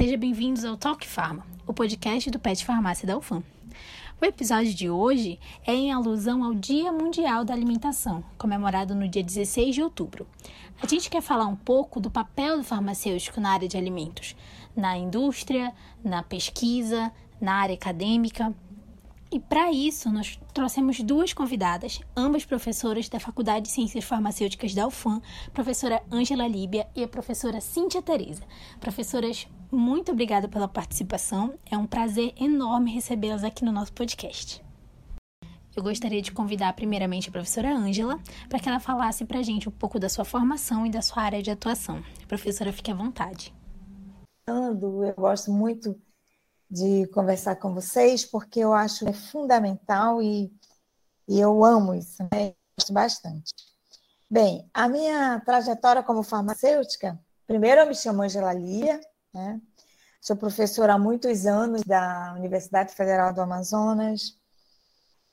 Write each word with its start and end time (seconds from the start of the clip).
Sejam 0.00 0.18
bem-vindos 0.18 0.64
ao 0.64 0.78
Talk 0.78 1.06
Pharma, 1.06 1.46
o 1.66 1.74
podcast 1.74 2.30
do 2.30 2.38
Pet 2.38 2.64
Farmácia 2.64 3.06
da 3.06 3.18
UFAM. 3.18 3.42
O 4.18 4.24
episódio 4.24 4.72
de 4.72 4.88
hoje 4.88 5.38
é 5.66 5.74
em 5.74 5.92
alusão 5.92 6.42
ao 6.42 6.54
Dia 6.54 6.90
Mundial 6.90 7.44
da 7.44 7.52
Alimentação, 7.52 8.24
comemorado 8.38 8.94
no 8.94 9.06
dia 9.06 9.22
16 9.22 9.74
de 9.74 9.82
outubro. 9.82 10.26
A 10.82 10.86
gente 10.86 11.10
quer 11.10 11.20
falar 11.20 11.44
um 11.44 11.54
pouco 11.54 12.00
do 12.00 12.10
papel 12.10 12.56
do 12.56 12.64
farmacêutico 12.64 13.42
na 13.42 13.50
área 13.50 13.68
de 13.68 13.76
alimentos, 13.76 14.34
na 14.74 14.96
indústria, 14.96 15.70
na 16.02 16.22
pesquisa, 16.22 17.12
na 17.38 17.56
área 17.56 17.74
acadêmica 17.74 18.54
e 19.32 19.38
para 19.38 19.70
isso, 19.70 20.10
nós 20.10 20.40
trouxemos 20.52 21.00
duas 21.00 21.32
convidadas, 21.32 22.00
ambas 22.16 22.44
professoras 22.44 23.08
da 23.08 23.20
Faculdade 23.20 23.66
de 23.66 23.70
Ciências 23.70 24.04
Farmacêuticas 24.04 24.74
da 24.74 24.88
UFAM, 24.88 25.22
professora 25.52 26.02
Ângela 26.10 26.48
Líbia 26.48 26.88
e 26.96 27.04
a 27.04 27.08
professora 27.08 27.60
Cíntia 27.60 28.02
Teresa. 28.02 28.42
Professoras, 28.80 29.46
muito 29.70 30.10
obrigada 30.10 30.48
pela 30.48 30.66
participação. 30.66 31.54
É 31.70 31.78
um 31.78 31.86
prazer 31.86 32.34
enorme 32.36 32.92
recebê-las 32.92 33.44
aqui 33.44 33.64
no 33.64 33.70
nosso 33.70 33.92
podcast. 33.92 34.60
Eu 35.76 35.84
gostaria 35.84 36.20
de 36.20 36.32
convidar 36.32 36.72
primeiramente 36.72 37.28
a 37.28 37.32
professora 37.32 37.72
Ângela 37.72 38.18
para 38.48 38.58
que 38.58 38.68
ela 38.68 38.80
falasse 38.80 39.24
para 39.24 39.38
a 39.38 39.42
gente 39.42 39.68
um 39.68 39.72
pouco 39.72 40.00
da 40.00 40.08
sua 40.08 40.24
formação 40.24 40.84
e 40.84 40.90
da 40.90 41.00
sua 41.00 41.22
área 41.22 41.40
de 41.40 41.52
atuação. 41.52 42.02
Professora, 42.26 42.72
fique 42.72 42.90
à 42.90 42.94
vontade. 42.94 43.54
Eu 44.48 44.74
gosto 45.16 45.52
muito 45.52 45.96
de 46.70 47.06
conversar 47.08 47.56
com 47.56 47.74
vocês, 47.74 48.24
porque 48.24 48.60
eu 48.60 48.72
acho 48.72 49.08
é 49.08 49.12
fundamental 49.12 50.22
e, 50.22 50.52
e 51.26 51.40
eu 51.40 51.64
amo 51.64 51.94
isso, 51.94 52.22
né? 52.32 52.54
Gosto 52.78 52.92
bastante. 52.92 53.52
Bem, 54.30 54.70
a 54.72 54.88
minha 54.88 55.40
trajetória 55.40 56.02
como 56.04 56.22
farmacêutica, 56.22 57.18
primeiro 57.46 57.80
eu 57.80 57.86
me 57.88 57.94
chamo 57.94 58.22
Angela 58.22 58.52
Lia, 58.52 59.00
né? 59.34 59.60
Sou 60.20 60.36
professora 60.36 60.94
há 60.94 60.98
muitos 60.98 61.46
anos 61.46 61.82
da 61.82 62.34
Universidade 62.36 62.94
Federal 62.94 63.32
do 63.32 63.40
Amazonas 63.40 64.38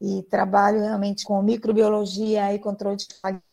e 0.02 0.24
trabalho 0.24 0.80
realmente 0.80 1.26
com 1.26 1.42
microbiologia 1.42 2.54
e 2.54 2.60
controle 2.60 2.98
de 2.98 3.08
qualidade 3.22 3.44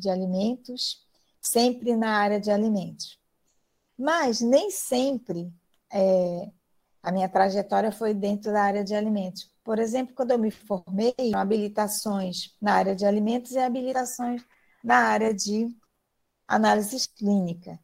de 0.00 0.10
alimentos, 0.10 1.06
sempre 1.40 1.96
na 1.96 2.18
área 2.18 2.40
de 2.40 2.50
alimentos. 2.50 3.18
Mas 3.96 4.40
nem 4.40 4.70
sempre 4.70 5.50
é, 5.92 6.50
a 7.02 7.10
minha 7.10 7.28
trajetória 7.28 7.90
foi 7.90 8.12
dentro 8.12 8.52
da 8.52 8.62
área 8.62 8.84
de 8.84 8.94
alimentos. 8.94 9.50
Por 9.64 9.78
exemplo, 9.78 10.14
quando 10.14 10.32
eu 10.32 10.38
me 10.38 10.50
formei, 10.50 11.14
habilitações 11.34 12.54
na 12.60 12.74
área 12.74 12.94
de 12.94 13.06
alimentos 13.06 13.52
e 13.52 13.58
habilitações 13.58 14.44
na 14.82 14.96
área 14.96 15.32
de 15.32 15.68
análise 16.46 17.08
clínica. 17.16 17.78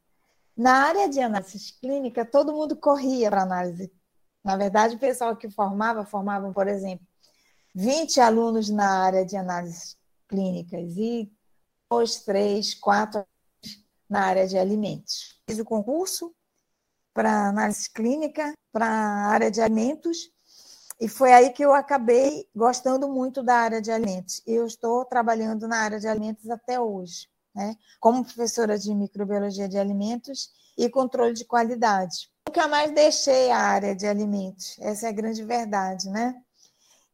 Na 0.57 0.87
área 0.87 1.09
de 1.09 1.21
análise 1.21 1.75
clínica, 1.81 2.25
todo 2.25 2.53
mundo 2.53 2.77
corria 2.77 3.31
para 3.31 3.43
análise. 3.43 3.93
Na 4.43 4.57
verdade, 4.57 4.97
o 4.97 4.99
pessoal 4.99 5.37
que 5.37 5.51
formava, 5.51 6.05
formavam, 6.05 6.53
por 6.53 6.67
exemplo, 6.67 7.07
20 7.75 8.21
alunos 8.21 8.71
na 8.71 9.03
área 9.03 9.25
de 9.25 9.37
análises 9.37 9.97
clínicas 10.29 10.97
e 10.97 11.31
dois, 11.91 12.23
três, 12.23 12.75
quatro 12.75 13.25
na 14.09 14.23
área 14.23 14.47
de 14.47 14.57
alimentos. 14.57 15.41
Fiz 15.49 15.59
o 15.59 15.65
concurso, 15.65 16.35
para 17.13 17.49
análise 17.49 17.91
clínica, 17.91 18.53
para 18.77 18.87
a 18.87 19.29
área 19.29 19.51
de 19.51 19.63
alimentos, 19.63 20.31
e 21.01 21.09
foi 21.09 21.33
aí 21.33 21.49
que 21.49 21.65
eu 21.65 21.73
acabei 21.73 22.47
gostando 22.55 23.09
muito 23.09 23.43
da 23.43 23.55
área 23.55 23.81
de 23.81 23.91
alimentos. 23.91 24.43
Eu 24.47 24.67
estou 24.67 25.03
trabalhando 25.07 25.67
na 25.67 25.79
área 25.79 25.99
de 25.99 26.07
alimentos 26.07 26.51
até 26.51 26.79
hoje, 26.79 27.27
né? 27.55 27.75
como 27.99 28.23
professora 28.23 28.79
de 28.79 28.95
microbiologia 28.95 29.67
de 29.67 29.79
alimentos 29.79 30.51
e 30.77 30.91
controle 30.91 31.33
de 31.33 31.47
qualidade. 31.47 32.29
Nunca 32.47 32.69
mais 32.69 32.93
deixei 32.93 33.51
a 33.51 33.57
área 33.57 33.97
de 33.97 34.07
alimentos, 34.07 34.77
essa 34.79 35.07
é 35.07 35.09
a 35.09 35.13
grande 35.13 35.43
verdade, 35.43 36.11
né? 36.11 36.35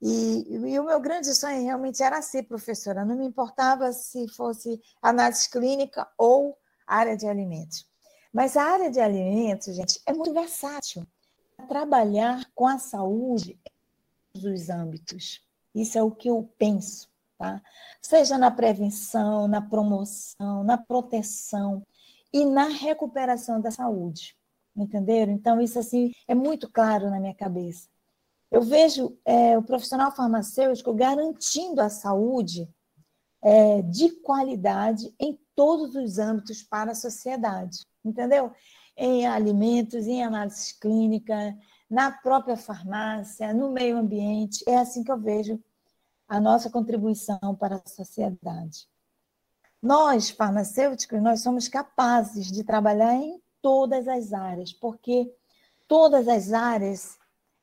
E, 0.00 0.44
e, 0.50 0.80
o 0.80 0.84
meu 0.84 1.00
grande 1.00 1.32
sonho 1.32 1.62
realmente 1.62 2.02
era 2.02 2.20
ser 2.22 2.42
professora, 2.42 3.04
não 3.04 3.14
me 3.14 3.24
importava 3.24 3.92
se 3.92 4.26
fosse 4.26 4.80
análise 5.00 5.48
clínica 5.48 6.08
ou 6.18 6.58
área 6.84 7.16
de 7.16 7.28
alimentos. 7.28 7.86
Mas 8.32 8.56
a 8.56 8.64
área 8.64 8.90
de 8.90 8.98
alimentos, 8.98 9.76
gente, 9.76 10.00
é 10.04 10.12
muito 10.12 10.32
versátil. 10.32 11.06
Trabalhar 11.62 12.44
com 12.54 12.66
a 12.66 12.78
saúde 12.78 13.58
em 13.64 14.40
todos 14.40 14.62
os 14.62 14.68
âmbitos. 14.68 15.40
Isso 15.74 15.96
é 15.96 16.02
o 16.02 16.10
que 16.10 16.28
eu 16.28 16.48
penso, 16.58 17.08
tá? 17.38 17.62
Seja 18.00 18.36
na 18.36 18.50
prevenção, 18.50 19.48
na 19.48 19.62
promoção, 19.62 20.62
na 20.64 20.76
proteção 20.76 21.84
e 22.32 22.44
na 22.44 22.64
recuperação 22.64 23.60
da 23.60 23.70
saúde. 23.70 24.36
Entenderam? 24.76 25.32
Então, 25.32 25.60
isso 25.60 25.78
assim 25.78 26.12
é 26.26 26.34
muito 26.34 26.70
claro 26.70 27.10
na 27.10 27.20
minha 27.20 27.34
cabeça. 27.34 27.88
Eu 28.50 28.62
vejo 28.62 29.16
é, 29.24 29.56
o 29.56 29.62
profissional 29.62 30.12
farmacêutico 30.12 30.92
garantindo 30.92 31.80
a 31.80 31.88
saúde 31.88 32.68
é, 33.42 33.82
de 33.82 34.10
qualidade 34.20 35.14
em 35.18 35.38
todos 35.54 35.94
os 35.94 36.18
âmbitos 36.18 36.62
para 36.62 36.92
a 36.92 36.94
sociedade 36.94 37.86
entendeu? 38.04 38.52
Em 38.96 39.26
alimentos, 39.26 40.06
em 40.06 40.22
análise 40.22 40.78
clínica, 40.78 41.56
na 41.88 42.10
própria 42.10 42.56
farmácia, 42.56 43.52
no 43.52 43.70
meio 43.70 43.98
ambiente. 43.98 44.64
É 44.66 44.78
assim 44.78 45.04
que 45.04 45.12
eu 45.12 45.18
vejo 45.18 45.62
a 46.28 46.40
nossa 46.40 46.70
contribuição 46.70 47.54
para 47.58 47.76
a 47.76 47.88
sociedade. 47.88 48.88
Nós, 49.82 50.30
farmacêuticos, 50.30 51.20
nós 51.20 51.40
somos 51.40 51.68
capazes 51.68 52.50
de 52.50 52.64
trabalhar 52.64 53.14
em 53.14 53.42
todas 53.60 54.08
as 54.08 54.32
áreas, 54.32 54.72
porque 54.72 55.30
todas 55.86 56.28
as 56.28 56.52
áreas 56.52 57.18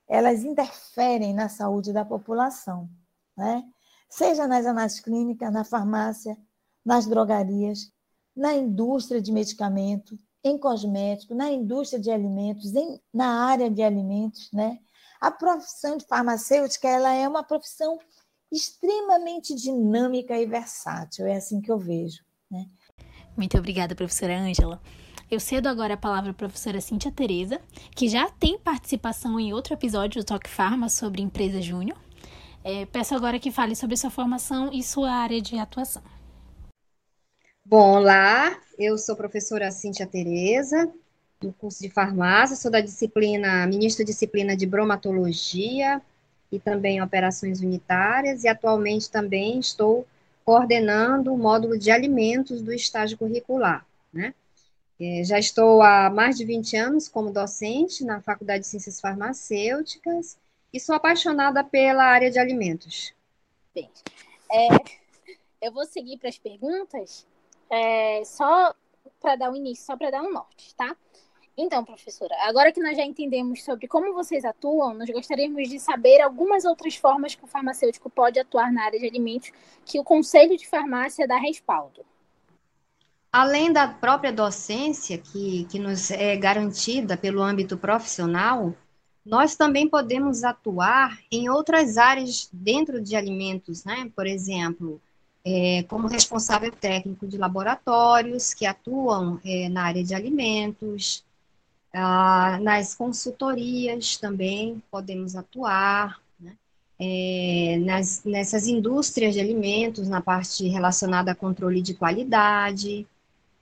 elas 0.07 0.43
interferem 0.43 1.33
na 1.33 1.49
saúde 1.49 1.93
da 1.93 2.03
população, 2.03 2.89
né? 3.37 3.63
Seja 4.09 4.47
nas 4.47 4.65
análises 4.65 4.99
clínicas, 4.99 5.53
na 5.53 5.63
farmácia, 5.63 6.37
nas 6.83 7.05
drogarias, 7.05 7.91
na 8.35 8.53
indústria 8.53 9.21
de 9.21 9.31
medicamento, 9.31 10.17
em 10.43 10.57
cosméticos, 10.57 11.35
na 11.35 11.51
indústria 11.51 11.99
de 11.99 12.09
alimentos, 12.09 12.73
em, 12.75 12.99
na 13.13 13.45
área 13.45 13.69
de 13.69 13.81
alimentos, 13.81 14.49
né? 14.53 14.79
A 15.19 15.29
profissão 15.31 15.97
de 15.97 16.05
farmacêutica 16.05 16.87
ela 16.87 17.13
é 17.13 17.27
uma 17.27 17.43
profissão 17.43 17.99
extremamente 18.51 19.53
dinâmica 19.53 20.37
e 20.37 20.45
versátil, 20.45 21.27
é 21.27 21.35
assim 21.35 21.61
que 21.61 21.71
eu 21.71 21.77
vejo. 21.77 22.23
Né? 22.49 22.65
Muito 23.35 23.57
obrigada, 23.57 23.95
professora 23.95 24.39
Ângela. 24.39 24.81
Eu 25.29 25.39
cedo 25.39 25.67
agora 25.67 25.93
a 25.93 25.97
palavra 25.97 26.31
à 26.31 26.33
professora 26.33 26.81
Cíntia 26.81 27.11
Tereza, 27.11 27.61
que 27.95 28.09
já 28.09 28.29
tem 28.31 28.57
participação 28.57 29.39
em 29.39 29.53
outro 29.53 29.73
episódio 29.73 30.21
do 30.21 30.25
Toque 30.25 30.49
Farma 30.49 30.89
sobre 30.89 31.21
empresa 31.21 31.61
júnior. 31.61 31.97
É, 32.63 32.85
peço 32.87 33.13
agora 33.15 33.39
que 33.39 33.51
fale 33.51 33.75
sobre 33.75 33.95
sua 33.95 34.09
formação 34.09 34.71
e 34.73 34.81
sua 34.81 35.11
área 35.11 35.39
de 35.39 35.57
atuação. 35.57 36.01
Bom, 37.63 37.97
olá, 37.97 38.59
eu 38.79 38.97
sou 38.97 39.13
professora 39.13 39.69
Cíntia 39.71 40.07
Tereza, 40.07 40.89
do 41.41 41.51
curso 41.51 41.81
de 41.81 41.89
farmácia, 41.89 42.55
sou 42.55 42.71
da 42.71 42.79
disciplina, 42.79 43.67
ministra 43.67 44.05
disciplina 44.05 44.55
de 44.55 44.65
bromatologia 44.65 46.01
e 46.49 46.57
também 46.57 47.01
operações 47.01 47.59
unitárias, 47.59 48.45
e 48.45 48.47
atualmente 48.47 49.11
também 49.11 49.59
estou 49.59 50.07
coordenando 50.45 51.33
o 51.33 51.37
módulo 51.37 51.77
de 51.77 51.91
alimentos 51.91 52.61
do 52.61 52.71
estágio 52.71 53.17
curricular, 53.17 53.85
né? 54.13 54.33
É, 54.99 55.23
já 55.23 55.37
estou 55.37 55.81
há 55.81 56.09
mais 56.09 56.37
de 56.37 56.45
20 56.45 56.75
anos 56.75 57.07
como 57.07 57.31
docente 57.31 58.03
na 58.03 58.21
Faculdade 58.21 58.61
de 58.61 58.67
Ciências 58.67 58.99
Farmacêuticas 58.99 60.37
e 60.73 60.79
sou 60.79 60.95
apaixonada 60.95 61.63
pela 61.63 62.03
área 62.03 62.31
de 62.31 62.39
alimentos. 62.39 63.13
Bem, 63.73 63.89
é, 64.51 64.67
eu 65.61 65.71
vou 65.71 65.85
seguir 65.85 66.17
para 66.17 66.29
as 66.29 66.37
perguntas 66.37 67.25
é, 67.69 68.23
só 68.25 68.73
para 69.19 69.35
dar 69.35 69.51
o 69.51 69.55
início, 69.55 69.85
só 69.85 69.97
para 69.97 70.11
dar 70.11 70.21
um 70.21 70.31
norte, 70.31 70.73
tá? 70.75 70.95
Então, 71.61 71.83
professora, 71.83 72.33
agora 72.43 72.71
que 72.71 72.81
nós 72.81 72.95
já 72.95 73.03
entendemos 73.03 73.63
sobre 73.65 73.85
como 73.85 74.13
vocês 74.13 74.45
atuam, 74.45 74.93
nós 74.93 75.09
gostaríamos 75.09 75.67
de 75.67 75.77
saber 75.77 76.21
algumas 76.21 76.63
outras 76.63 76.95
formas 76.95 77.35
que 77.35 77.43
o 77.43 77.47
farmacêutico 77.47 78.09
pode 78.09 78.39
atuar 78.39 78.71
na 78.71 78.85
área 78.85 78.97
de 78.97 79.05
alimentos 79.05 79.51
que 79.85 79.99
o 79.99 80.03
Conselho 80.03 80.55
de 80.57 80.65
Farmácia 80.65 81.27
dá 81.27 81.37
respaldo. 81.37 82.05
Além 83.31 83.73
da 83.73 83.87
própria 83.89 84.31
docência, 84.31 85.17
que, 85.17 85.65
que 85.65 85.77
nos 85.77 86.09
é 86.09 86.37
garantida 86.37 87.17
pelo 87.17 87.43
âmbito 87.43 87.77
profissional, 87.77 88.73
nós 89.25 89.55
também 89.55 89.87
podemos 89.87 90.45
atuar 90.45 91.19
em 91.29 91.49
outras 91.49 91.97
áreas 91.97 92.49
dentro 92.53 93.01
de 93.01 93.15
alimentos, 93.17 93.83
né? 93.83 94.09
Por 94.15 94.25
exemplo, 94.25 95.01
é, 95.45 95.83
como 95.83 96.07
responsável 96.07 96.71
técnico 96.71 97.27
de 97.27 97.37
laboratórios 97.37 98.53
que 98.53 98.65
atuam 98.65 99.39
é, 99.43 99.69
na 99.69 99.83
área 99.83 100.03
de 100.03 100.13
alimentos, 100.13 101.23
ah, 101.93 102.59
nas 102.61 102.93
consultorias 102.93 104.17
também 104.17 104.81
podemos 104.91 105.35
atuar, 105.35 106.21
né? 106.39 106.55
é, 106.99 107.77
nas, 107.83 108.23
nessas 108.23 108.67
indústrias 108.67 109.33
de 109.33 109.39
alimentos, 109.39 110.07
na 110.07 110.21
parte 110.21 110.67
relacionada 110.67 111.31
a 111.31 111.35
controle 111.35 111.81
de 111.81 111.93
qualidade, 111.93 113.07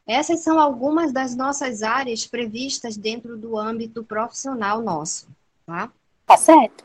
Essas 0.06 0.40
são 0.40 0.60
algumas 0.60 1.12
das 1.12 1.36
nossas 1.36 1.84
áreas 1.84 2.26
previstas 2.26 2.98
dentro 2.98 3.38
do 3.38 3.58
âmbito 3.58 4.04
profissional 4.04 4.82
nosso, 4.82 5.28
tá? 5.66 5.92
Tá 6.26 6.38
certo. 6.38 6.84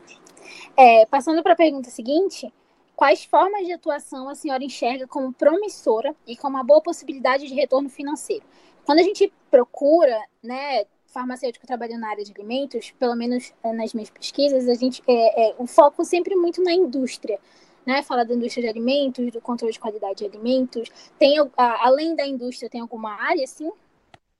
É, 0.77 1.05
passando 1.05 1.41
para 1.41 1.53
a 1.53 1.55
pergunta 1.55 1.89
seguinte, 1.89 2.51
quais 2.95 3.23
formas 3.23 3.65
de 3.65 3.73
atuação 3.73 4.29
a 4.29 4.35
senhora 4.35 4.63
enxerga 4.63 5.07
como 5.07 5.33
promissora 5.33 6.15
e 6.27 6.35
com 6.35 6.47
uma 6.47 6.63
boa 6.63 6.81
possibilidade 6.81 7.47
de 7.47 7.53
retorno 7.53 7.89
financeiro? 7.89 8.43
Quando 8.85 8.99
a 8.99 9.03
gente 9.03 9.31
procura, 9.49 10.19
né, 10.41 10.85
farmacêutico 11.07 11.67
trabalhando 11.67 12.01
na 12.01 12.09
área 12.09 12.23
de 12.23 12.31
alimentos, 12.31 12.91
pelo 12.97 13.15
menos 13.15 13.53
é, 13.63 13.71
nas 13.71 13.93
minhas 13.93 14.09
pesquisas, 14.09 14.67
a 14.67 14.73
gente 14.73 15.01
é, 15.07 15.49
é 15.49 15.55
o 15.57 15.67
foco 15.67 16.03
sempre 16.03 16.35
muito 16.35 16.61
na 16.61 16.73
indústria, 16.73 17.39
né? 17.85 18.01
Fala 18.01 18.25
da 18.25 18.33
indústria 18.33 18.63
de 18.63 18.69
alimentos, 18.69 19.31
do 19.31 19.39
controle 19.39 19.73
de 19.73 19.79
qualidade 19.79 20.19
de 20.19 20.25
alimentos. 20.25 20.89
Tem 21.19 21.35
além 21.57 22.15
da 22.15 22.25
indústria, 22.25 22.69
tem 22.69 22.81
alguma 22.81 23.11
área 23.21 23.43
assim? 23.43 23.69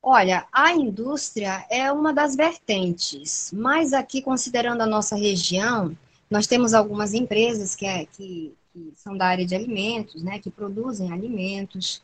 Olha, 0.01 0.45
a 0.51 0.73
indústria 0.73 1.65
é 1.69 1.89
uma 1.91 2.11
das 2.11 2.35
vertentes, 2.35 3.51
mas 3.53 3.94
aqui 3.94 4.21
considerando 4.21 4.81
a 4.81 4.85
nossa 4.85 5.15
região, 5.15 5.95
nós 6.33 6.47
temos 6.47 6.74
algumas 6.74 7.13
empresas 7.13 7.75
que, 7.75 7.85
é, 7.85 8.07
que, 8.07 8.56
que 8.74 8.91
são 8.95 9.15
da 9.15 9.27
área 9.27 9.45
de 9.45 9.53
alimentos, 9.53 10.24
né, 10.24 10.39
que 10.39 10.50
produzem 10.50 11.13
alimentos, 11.13 12.01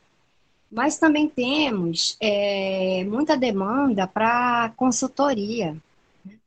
mas 0.72 1.00
também 1.00 1.28
temos 1.28 2.16
é, 2.22 3.04
muita 3.06 3.36
demanda 3.36 4.06
para 4.06 4.72
consultoria 4.78 5.76
né? 6.24 6.38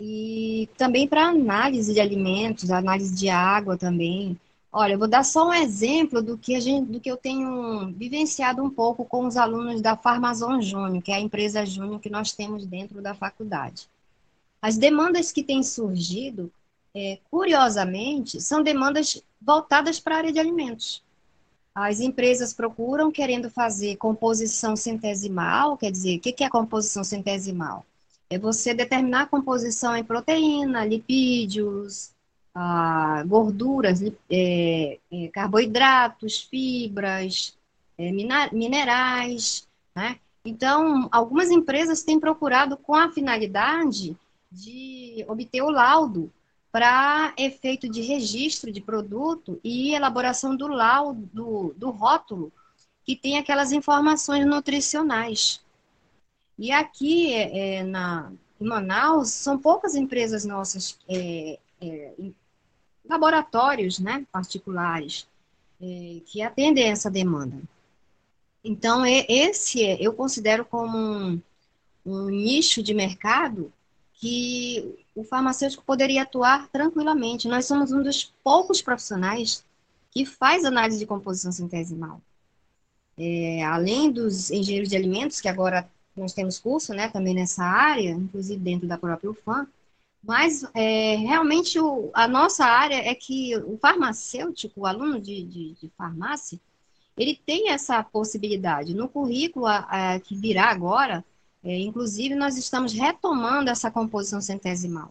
e 0.00 0.68
também 0.76 1.06
para 1.06 1.28
análise 1.28 1.94
de 1.94 2.00
alimentos, 2.00 2.68
análise 2.68 3.14
de 3.14 3.28
água 3.28 3.76
também. 3.76 4.36
Olha, 4.72 4.94
eu 4.94 4.98
vou 4.98 5.06
dar 5.06 5.24
só 5.24 5.50
um 5.50 5.54
exemplo 5.54 6.20
do 6.20 6.36
que, 6.36 6.56
a 6.56 6.60
gente, 6.60 6.90
do 6.90 6.98
que 6.98 7.08
eu 7.08 7.16
tenho 7.16 7.92
vivenciado 7.92 8.60
um 8.60 8.70
pouco 8.70 9.04
com 9.04 9.24
os 9.24 9.36
alunos 9.36 9.80
da 9.80 9.96
Farmazon 9.96 10.60
Júnior, 10.60 11.00
que 11.00 11.12
é 11.12 11.14
a 11.14 11.20
empresa 11.20 11.64
Júnior 11.64 12.00
que 12.00 12.10
nós 12.10 12.32
temos 12.32 12.66
dentro 12.66 13.00
da 13.00 13.14
faculdade. 13.14 13.88
As 14.60 14.76
demandas 14.76 15.30
que 15.30 15.44
têm 15.44 15.62
surgido, 15.62 16.52
é, 16.94 17.18
curiosamente, 17.30 18.40
são 18.40 18.62
demandas 18.62 19.22
voltadas 19.40 20.00
para 20.00 20.16
a 20.16 20.18
área 20.18 20.32
de 20.32 20.38
alimentos. 20.38 21.02
As 21.74 22.00
empresas 22.00 22.52
procuram 22.52 23.10
querendo 23.10 23.48
fazer 23.48 23.96
composição 23.96 24.74
centesimal, 24.74 25.76
quer 25.76 25.90
dizer, 25.90 26.16
o 26.16 26.20
que 26.20 26.44
é 26.44 26.48
composição 26.48 27.04
centesimal? 27.04 27.86
É 28.28 28.38
você 28.38 28.74
determinar 28.74 29.22
a 29.22 29.26
composição 29.26 29.96
em 29.96 30.04
proteína, 30.04 30.84
lipídios, 30.84 32.12
gorduras, 33.26 34.02
é, 34.30 34.98
é, 35.10 35.28
carboidratos, 35.28 36.42
fibras, 36.42 37.56
é, 37.96 38.10
minerais, 38.52 39.66
né? 39.94 40.18
Então, 40.44 41.08
algumas 41.12 41.50
empresas 41.50 42.02
têm 42.02 42.18
procurado 42.18 42.76
com 42.76 42.94
a 42.94 43.12
finalidade 43.12 44.16
de 44.50 45.24
obter 45.28 45.62
o 45.62 45.70
laudo 45.70 46.32
para 46.72 47.34
efeito 47.36 47.88
de 47.88 48.00
registro 48.00 48.70
de 48.70 48.80
produto 48.80 49.60
e 49.64 49.94
elaboração 49.94 50.54
do 50.54 50.68
laudo, 50.68 51.28
do, 51.32 51.74
do 51.76 51.90
rótulo, 51.90 52.52
que 53.04 53.16
tem 53.16 53.38
aquelas 53.38 53.72
informações 53.72 54.46
nutricionais. 54.46 55.60
E 56.58 56.70
aqui 56.70 57.32
é, 57.32 57.76
é 57.76 57.82
na, 57.82 58.30
em 58.60 58.66
Manaus, 58.66 59.30
são 59.30 59.58
poucas 59.58 59.94
empresas 59.94 60.44
nossas, 60.44 60.98
é, 61.08 61.58
é, 61.80 62.12
laboratórios 63.08 63.98
né, 63.98 64.24
particulares, 64.30 65.26
é, 65.80 66.20
que 66.26 66.42
atendem 66.42 66.88
essa 66.88 67.10
demanda. 67.10 67.60
Então, 68.62 69.04
esse 69.06 69.80
eu 69.98 70.12
considero 70.12 70.64
como 70.64 70.98
um, 70.98 71.42
um 72.04 72.26
nicho 72.26 72.82
de 72.82 72.92
mercado 72.92 73.72
que 74.12 74.99
o 75.14 75.24
farmacêutico 75.24 75.84
poderia 75.84 76.22
atuar 76.22 76.68
tranquilamente. 76.68 77.48
Nós 77.48 77.66
somos 77.66 77.92
um 77.92 78.02
dos 78.02 78.32
poucos 78.42 78.80
profissionais 78.80 79.64
que 80.10 80.24
faz 80.24 80.64
análise 80.64 80.98
de 80.98 81.06
composição 81.06 81.52
centesimal. 81.52 82.20
É, 83.18 83.62
além 83.64 84.10
dos 84.10 84.50
engenheiros 84.50 84.88
de 84.88 84.96
alimentos, 84.96 85.40
que 85.40 85.48
agora 85.48 85.88
nós 86.16 86.32
temos 86.32 86.58
curso 86.58 86.94
né, 86.94 87.08
também 87.08 87.34
nessa 87.34 87.62
área, 87.62 88.10
inclusive 88.10 88.58
dentro 88.60 88.88
da 88.88 88.98
própria 88.98 89.30
UFAM, 89.30 89.66
mas 90.22 90.64
é, 90.74 91.16
realmente 91.16 91.78
o, 91.78 92.10
a 92.12 92.28
nossa 92.28 92.64
área 92.64 92.96
é 92.96 93.14
que 93.14 93.56
o 93.56 93.78
farmacêutico, 93.78 94.80
o 94.80 94.86
aluno 94.86 95.20
de, 95.20 95.42
de, 95.44 95.74
de 95.74 95.88
farmácia, 95.96 96.60
ele 97.16 97.38
tem 97.46 97.70
essa 97.70 98.02
possibilidade. 98.02 98.94
No 98.94 99.08
currículo 99.08 99.66
a, 99.66 99.78
a, 100.14 100.20
que 100.20 100.34
virá 100.34 100.70
agora, 100.70 101.24
é, 101.62 101.78
inclusive, 101.78 102.34
nós 102.34 102.56
estamos 102.56 102.92
retomando 102.92 103.70
essa 103.70 103.90
composição 103.90 104.40
centesimal. 104.40 105.10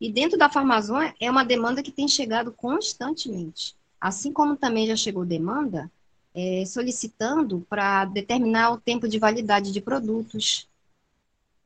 E 0.00 0.10
dentro 0.10 0.38
da 0.38 0.48
Farmazon 0.48 1.12
é 1.20 1.30
uma 1.30 1.44
demanda 1.44 1.82
que 1.82 1.92
tem 1.92 2.08
chegado 2.08 2.52
constantemente. 2.52 3.76
Assim 4.00 4.32
como 4.32 4.56
também 4.56 4.86
já 4.86 4.96
chegou 4.96 5.26
demanda 5.26 5.90
é, 6.34 6.64
solicitando 6.64 7.66
para 7.68 8.06
determinar 8.06 8.70
o 8.72 8.80
tempo 8.80 9.06
de 9.06 9.18
validade 9.18 9.72
de 9.72 9.80
produtos. 9.80 10.66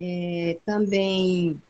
É, 0.01 0.59
também 0.67 1.63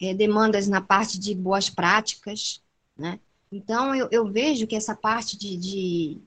é, 0.00 0.12
demandas 0.12 0.68
na 0.68 0.82
parte 0.82 1.18
de 1.18 1.34
boas 1.34 1.70
práticas, 1.70 2.60
né? 2.96 3.18
Então, 3.50 3.94
eu, 3.94 4.08
eu 4.10 4.26
vejo 4.30 4.66
que 4.66 4.76
essa 4.76 4.94
parte 4.94 5.38
de, 5.38 5.56
de, 5.56 6.18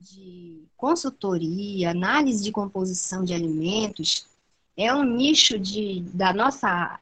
de 0.00 0.62
consultoria, 0.76 1.90
análise 1.90 2.42
de 2.42 2.50
composição 2.50 3.24
de 3.24 3.32
alimentos, 3.32 4.26
é 4.76 4.94
um 4.94 5.04
nicho 5.04 5.58
de, 5.58 6.00
da 6.14 6.32
nossa 6.32 6.98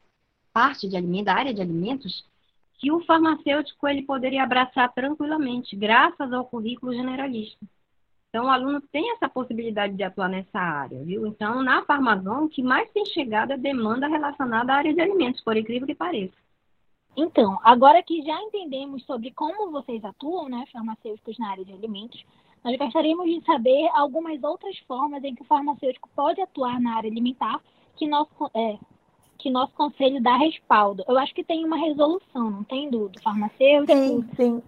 parte 0.53 0.89
de 0.89 0.97
alimentos, 0.97 1.27
da 1.27 1.35
área 1.35 1.55
de 1.55 1.61
alimentos, 1.61 2.25
que 2.79 2.91
o 2.91 3.05
farmacêutico 3.05 3.87
ele 3.87 4.03
poderia 4.03 4.43
abraçar 4.43 4.93
tranquilamente, 4.93 5.77
graças 5.77 6.33
ao 6.33 6.47
currículo 6.47 6.95
generalista. 6.95 7.59
Então, 8.31 8.47
o 8.47 8.49
aluno 8.49 8.81
tem 8.81 9.13
essa 9.13 9.29
possibilidade 9.29 9.95
de 9.95 10.05
atuar 10.05 10.29
nessa 10.29 10.59
área, 10.59 11.03
viu? 11.03 11.27
Então, 11.27 11.63
na 11.63 11.85
Farmazon, 11.85 12.45
o 12.45 12.49
que 12.49 12.63
mais 12.63 12.89
tem 12.93 13.05
chegado 13.05 13.53
é 13.53 13.59
demanda 13.59 14.07
relacionada 14.07 14.73
à 14.73 14.77
área 14.77 14.95
de 14.95 15.01
alimentos, 15.01 15.43
por 15.43 15.57
incrível 15.57 15.87
que 15.87 15.97
pareça. 15.97 16.35
Então, 17.17 17.59
agora 17.65 18.03
que 18.05 18.23
já 18.23 18.41
entendemos 18.41 19.05
sobre 19.05 19.33
como 19.33 19.73
vocês 19.73 20.05
atuam, 20.05 20.49
né, 20.49 20.65
farmacêuticos 20.73 21.37
na 21.39 21.51
área 21.51 21.65
de 21.65 21.73
alimentos, 21.73 22.25
nós 22.63 22.77
gostaríamos 22.77 23.27
de 23.27 23.45
saber 23.45 23.89
algumas 23.95 24.43
outras 24.43 24.79
formas 24.81 25.25
em 25.25 25.35
que 25.35 25.43
o 25.43 25.47
farmacêutico 25.47 26.09
pode 26.15 26.41
atuar 26.41 26.81
na 26.81 26.97
área 26.97 27.11
alimentar 27.11 27.61
que 27.97 28.07
nosso, 28.07 28.51
é, 28.55 28.79
que 29.39 29.51
nosso 29.51 29.73
conselho 29.75 30.23
dá 30.23 30.37
respaldo. 30.37 31.05
Eu 31.09 31.19
acho 31.19 31.35
que 31.35 31.45
tem 31.45 31.65
uma 31.65 31.77
resolução, 31.77 32.51
não 32.51 32.65
tem, 32.65 32.91
do, 32.91 33.09
do 33.09 33.21
farmacêutico? 33.21 33.87
Tem, 33.87 34.23
tem. 34.37 34.63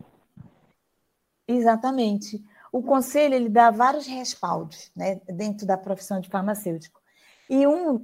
Exatamente. 1.47 2.43
O 2.73 2.83
conselho 2.83 3.35
ele 3.35 3.49
dá 3.49 3.71
vários 3.71 4.07
respaldos 4.07 4.90
né, 4.97 5.21
dentro 5.26 5.67
da 5.67 5.76
profissão 5.76 6.21
de 6.21 6.28
farmacêutico. 6.28 7.00
E 7.49 7.67
um 7.67 8.02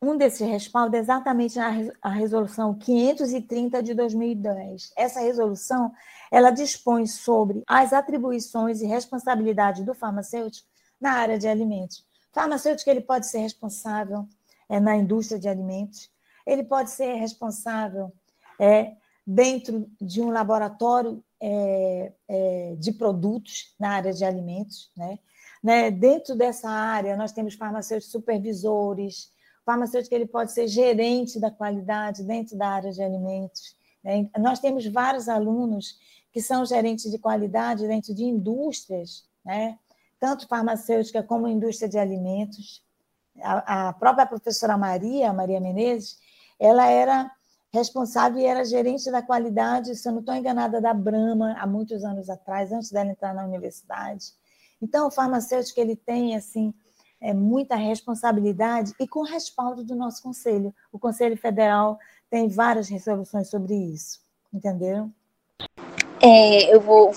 um 0.00 0.16
desses 0.16 0.46
respaldos 0.46 0.96
é 0.96 1.00
exatamente 1.00 1.58
a, 1.58 2.08
resolução 2.08 2.74
530 2.74 3.82
de 3.82 3.94
2010. 3.94 4.92
Essa 4.96 5.20
resolução, 5.20 5.92
ela 6.30 6.50
dispõe 6.50 7.06
sobre 7.06 7.62
as 7.66 7.92
atribuições 7.92 8.80
e 8.80 8.86
responsabilidades 8.86 9.84
do 9.84 9.94
farmacêutico 9.94 10.68
na 11.00 11.12
área 11.12 11.38
de 11.38 11.48
alimentos. 11.48 11.98
O 12.30 12.34
farmacêutico 12.34 12.88
ele 12.88 13.00
pode 13.00 13.26
ser 13.26 13.38
responsável 13.38 14.26
é, 14.68 14.78
na 14.78 14.96
indústria 14.96 15.38
de 15.38 15.48
alimentos, 15.48 16.10
ele 16.46 16.62
pode 16.62 16.90
ser 16.90 17.14
responsável 17.14 18.12
é, 18.58 18.92
dentro 19.26 19.90
de 20.00 20.22
um 20.22 20.30
laboratório 20.30 21.22
é, 21.40 22.12
é, 22.28 22.76
de 22.78 22.92
produtos 22.92 23.74
na 23.78 23.90
área 23.90 24.12
de 24.12 24.24
alimentos. 24.24 24.90
Né? 24.96 25.18
Né? 25.62 25.90
Dentro 25.90 26.36
dessa 26.36 26.70
área, 26.70 27.16
nós 27.16 27.32
temos 27.32 27.54
farmacêuticos 27.54 28.12
supervisores, 28.12 29.32
farmacêutico 29.68 30.14
ele 30.14 30.24
pode 30.24 30.52
ser 30.52 30.66
gerente 30.66 31.38
da 31.38 31.50
qualidade 31.50 32.22
dentro 32.22 32.56
da 32.56 32.68
área 32.68 32.90
de 32.90 33.02
alimentos. 33.02 33.76
Né? 34.02 34.26
Nós 34.38 34.60
temos 34.60 34.86
vários 34.86 35.28
alunos 35.28 35.98
que 36.32 36.40
são 36.40 36.64
gerentes 36.64 37.10
de 37.10 37.18
qualidade 37.18 37.86
dentro 37.86 38.14
de 38.14 38.24
indústrias, 38.24 39.28
né? 39.44 39.78
tanto 40.18 40.48
farmacêutica 40.48 41.22
como 41.22 41.46
indústria 41.46 41.86
de 41.86 41.98
alimentos. 41.98 42.82
A, 43.42 43.88
a 43.88 43.92
própria 43.92 44.24
professora 44.24 44.78
Maria, 44.78 45.34
Maria 45.34 45.60
Menezes, 45.60 46.18
ela 46.58 46.88
era 46.90 47.30
responsável 47.70 48.38
e 48.38 48.46
era 48.46 48.64
gerente 48.64 49.10
da 49.10 49.20
qualidade, 49.20 49.94
se 49.94 50.08
eu 50.08 50.12
não 50.12 50.20
estou 50.20 50.34
enganada, 50.34 50.80
da 50.80 50.94
Brahma, 50.94 51.54
há 51.58 51.66
muitos 51.66 52.04
anos 52.04 52.30
atrás, 52.30 52.72
antes 52.72 52.90
dela 52.90 53.10
entrar 53.10 53.34
na 53.34 53.44
universidade. 53.44 54.32
Então, 54.80 55.08
o 55.08 55.10
farmacêutico 55.10 55.78
ele 55.78 55.94
tem 55.94 56.34
assim 56.34 56.72
é, 57.20 57.34
muita 57.34 57.76
responsabilidade 57.76 58.92
e 58.98 59.06
com 59.06 59.22
respaldo 59.22 59.84
do 59.84 59.94
nosso 59.94 60.22
Conselho. 60.22 60.74
O 60.92 60.98
Conselho 60.98 61.36
Federal 61.36 61.98
tem 62.30 62.48
várias 62.48 62.88
resoluções 62.88 63.48
sobre 63.50 63.74
isso, 63.74 64.20
entenderam? 64.52 65.12
É, 66.20 66.74
eu 66.74 66.80
vou 66.80 67.12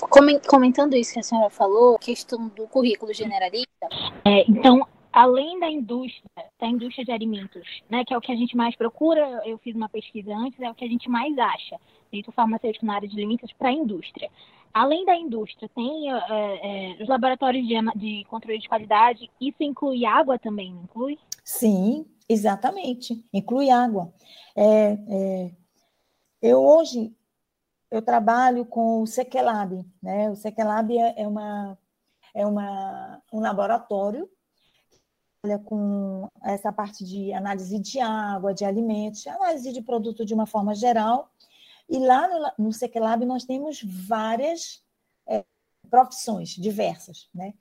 comentando 0.48 0.94
isso 0.94 1.12
que 1.12 1.18
a 1.18 1.22
senhora 1.22 1.50
falou, 1.50 1.98
questão 1.98 2.48
do 2.48 2.68
currículo 2.68 3.12
generalista. 3.12 3.88
É, 4.24 4.48
então, 4.48 4.86
além 5.12 5.58
da 5.58 5.68
indústria, 5.68 6.22
da 6.58 6.66
indústria 6.66 7.04
de 7.04 7.12
alimentos, 7.12 7.82
né, 7.90 8.04
que 8.04 8.14
é 8.14 8.16
o 8.16 8.20
que 8.20 8.32
a 8.32 8.36
gente 8.36 8.56
mais 8.56 8.76
procura, 8.76 9.42
eu 9.44 9.58
fiz 9.58 9.74
uma 9.74 9.88
pesquisa 9.88 10.32
antes, 10.34 10.60
é 10.60 10.70
o 10.70 10.74
que 10.74 10.84
a 10.84 10.88
gente 10.88 11.08
mais 11.08 11.36
acha 11.36 11.78
dentro 12.12 12.30
farmacêutico 12.30 12.86
na 12.86 12.94
área 12.94 13.08
de 13.08 13.16
alimentos 13.16 13.52
para 13.52 13.70
a 13.70 13.72
indústria. 13.72 14.30
Além 14.72 15.04
da 15.04 15.16
indústria, 15.16 15.68
tem 15.74 16.12
é, 16.12 16.16
é, 16.98 17.02
os 17.02 17.08
laboratórios 17.08 17.66
de, 17.66 17.74
de, 17.96 18.24
controle 18.24 18.58
de 18.58 18.68
qualidade, 18.68 19.30
isso 19.40 19.62
inclui 19.62 20.04
água 20.04 20.38
também, 20.38 20.72
não 20.72 20.84
inclui? 20.84 21.18
Sim, 21.44 22.06
exatamente, 22.28 23.24
inclui 23.32 23.70
água. 23.70 24.12
É, 24.56 24.98
é 25.08 25.50
eu 26.40 26.64
hoje, 26.64 27.14
eu 27.90 28.02
trabalho 28.02 28.64
com 28.64 29.02
o 29.02 29.06
Sequelab, 29.06 29.84
né? 30.02 30.28
O 30.30 30.34
Sequelab 30.34 30.90
é, 30.96 31.22
é 31.22 31.28
uma, 31.28 31.78
é 32.34 32.46
uma, 32.46 33.22
um 33.32 33.40
laboratório 33.40 34.28
trabalha 35.42 35.58
com 35.58 36.28
essa 36.44 36.72
parte 36.72 37.04
de 37.04 37.32
análise 37.32 37.76
de 37.78 38.00
água, 38.00 38.54
de 38.54 38.64
alimentos, 38.64 39.26
análise 39.26 39.72
de 39.72 39.82
produto 39.82 40.24
de 40.24 40.32
uma 40.32 40.46
forma 40.46 40.72
geral. 40.74 41.30
E 41.92 41.98
lá 41.98 42.26
no, 42.26 42.66
no 42.66 42.72
Sequelab 42.72 43.22
nós 43.26 43.44
temos 43.44 43.82
várias 43.82 44.82
é, 45.26 45.44
profissões 45.90 46.48
diversas. 46.48 47.28
Né? 47.34 47.52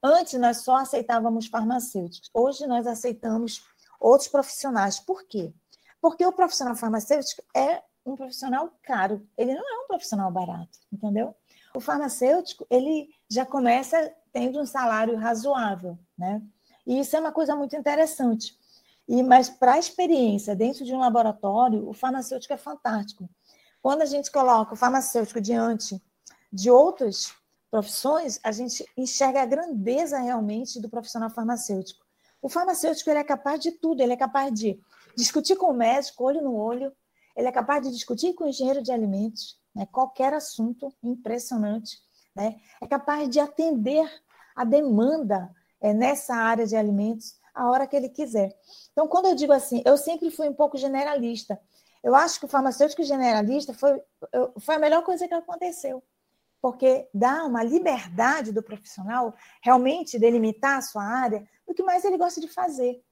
Antes 0.00 0.38
nós 0.38 0.58
só 0.58 0.76
aceitávamos 0.76 1.48
farmacêuticos, 1.48 2.30
hoje 2.32 2.68
nós 2.68 2.86
aceitamos 2.86 3.64
outros 3.98 4.28
profissionais. 4.28 5.00
Por 5.00 5.24
quê? 5.26 5.52
Porque 6.00 6.24
o 6.24 6.32
profissional 6.32 6.76
farmacêutico 6.76 7.42
é 7.52 7.82
um 8.06 8.14
profissional 8.14 8.72
caro, 8.80 9.26
ele 9.36 9.54
não 9.54 9.68
é 9.68 9.84
um 9.84 9.88
profissional 9.88 10.30
barato, 10.30 10.78
entendeu? 10.92 11.34
O 11.74 11.80
farmacêutico, 11.80 12.64
ele 12.70 13.08
já 13.28 13.44
começa 13.44 14.14
tendo 14.32 14.60
um 14.60 14.66
salário 14.66 15.16
razoável, 15.16 15.98
né? 16.16 16.40
E 16.86 17.00
isso 17.00 17.16
é 17.16 17.20
uma 17.20 17.32
coisa 17.32 17.56
muito 17.56 17.74
interessante. 17.74 18.56
E 19.08 19.20
mas 19.24 19.50
para 19.50 19.74
a 19.74 19.78
experiência 19.80 20.54
dentro 20.54 20.84
de 20.84 20.94
um 20.94 21.00
laboratório, 21.00 21.88
o 21.88 21.92
farmacêutico 21.92 22.54
é 22.54 22.56
fantástico. 22.56 23.28
Quando 23.82 24.02
a 24.02 24.06
gente 24.06 24.30
coloca 24.30 24.74
o 24.74 24.76
farmacêutico 24.76 25.40
diante 25.40 26.00
de 26.52 26.70
outras 26.70 27.32
profissões, 27.70 28.40
a 28.42 28.52
gente 28.52 28.84
enxerga 28.96 29.42
a 29.42 29.46
grandeza 29.46 30.18
realmente 30.18 30.80
do 30.80 30.88
profissional 30.88 31.30
farmacêutico. 31.30 32.04
O 32.42 32.48
farmacêutico 32.48 33.08
ele 33.10 33.20
é 33.20 33.24
capaz 33.24 33.60
de 33.60 33.72
tudo, 33.72 34.02
ele 34.02 34.12
é 34.12 34.16
capaz 34.16 34.52
de 34.52 34.78
discutir 35.16 35.56
com 35.56 35.66
o 35.66 35.74
médico, 35.74 36.24
olho 36.24 36.42
no 36.42 36.54
olho, 36.54 36.92
ele 37.36 37.46
é 37.46 37.52
capaz 37.52 37.82
de 37.82 37.92
discutir 37.92 38.34
com 38.34 38.44
o 38.44 38.48
engenheiro 38.48 38.82
de 38.82 38.90
alimentos, 38.90 39.58
né, 39.74 39.86
qualquer 39.86 40.34
assunto 40.34 40.92
impressionante, 41.02 41.98
né, 42.34 42.56
é 42.80 42.86
capaz 42.86 43.28
de 43.28 43.38
atender 43.38 44.08
a 44.56 44.64
demanda 44.64 45.50
é, 45.80 45.94
nessa 45.94 46.34
área 46.34 46.66
de 46.66 46.76
alimentos 46.76 47.38
a 47.54 47.68
hora 47.68 47.86
que 47.86 47.96
ele 47.96 48.08
quiser. 48.08 48.56
Então, 48.92 49.06
quando 49.08 49.26
eu 49.26 49.34
digo 49.34 49.52
assim, 49.52 49.82
eu 49.84 49.96
sempre 49.96 50.30
fui 50.30 50.48
um 50.48 50.54
pouco 50.54 50.78
generalista. 50.78 51.60
Eu 52.02 52.14
acho 52.14 52.38
que 52.38 52.46
o 52.46 52.48
farmacêutico 52.48 53.02
generalista 53.02 53.74
foi, 53.74 54.00
foi 54.58 54.74
a 54.76 54.78
melhor 54.78 55.02
coisa 55.02 55.28
que 55.28 55.34
aconteceu, 55.34 56.02
porque 56.60 57.08
dá 57.12 57.44
uma 57.44 57.62
liberdade 57.62 58.52
do 58.52 58.62
profissional 58.62 59.34
realmente 59.62 60.18
delimitar 60.18 60.78
a 60.78 60.82
sua 60.82 61.04
área 61.04 61.46
do 61.66 61.74
que 61.74 61.82
mais 61.82 62.04
ele 62.04 62.16
gosta 62.16 62.40
de 62.40 62.48
fazer. 62.48 63.02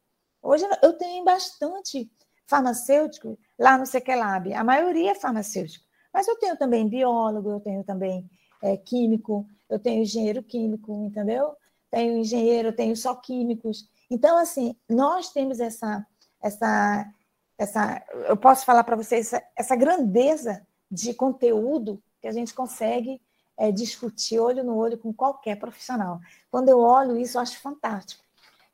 Hoje 0.42 0.64
eu 0.82 0.92
tenho 0.94 1.24
bastante 1.24 2.10
farmacêutico 2.46 3.38
lá 3.58 3.76
no 3.76 3.84
Sequelab, 3.84 4.52
a 4.54 4.64
maioria 4.64 5.12
é 5.12 5.14
farmacêutico, 5.14 5.84
mas 6.12 6.26
eu 6.26 6.36
tenho 6.38 6.56
também 6.56 6.88
biólogo, 6.88 7.50
eu 7.50 7.60
tenho 7.60 7.84
também 7.84 8.28
é, 8.62 8.76
químico, 8.76 9.46
eu 9.68 9.78
tenho 9.78 10.02
engenheiro 10.02 10.42
químico, 10.42 11.04
entendeu? 11.04 11.54
tenho 11.90 12.18
engenheiro, 12.18 12.72
tenho 12.72 12.96
só 12.96 13.14
químicos. 13.14 13.88
Então, 14.10 14.38
assim, 14.38 14.76
nós 14.88 15.30
temos 15.32 15.60
essa, 15.60 16.06
essa, 16.42 17.06
essa 17.58 18.02
eu 18.28 18.36
posso 18.36 18.64
falar 18.64 18.84
para 18.84 18.96
vocês, 18.96 19.26
essa, 19.26 19.44
essa, 19.56 19.76
grandeza 19.76 20.64
de 20.90 21.12
conteúdo 21.12 22.00
que 22.20 22.28
a 22.28 22.32
gente 22.32 22.54
consegue 22.54 23.20
é, 23.56 23.72
discutir 23.72 24.38
olho 24.38 24.62
no 24.62 24.76
olho 24.76 24.96
com 24.96 25.12
qualquer 25.12 25.58
profissional. 25.58 26.20
Quando 26.50 26.68
eu 26.68 26.78
olho 26.78 27.18
isso, 27.18 27.36
eu 27.36 27.42
acho 27.42 27.60
fantástico. 27.60 28.24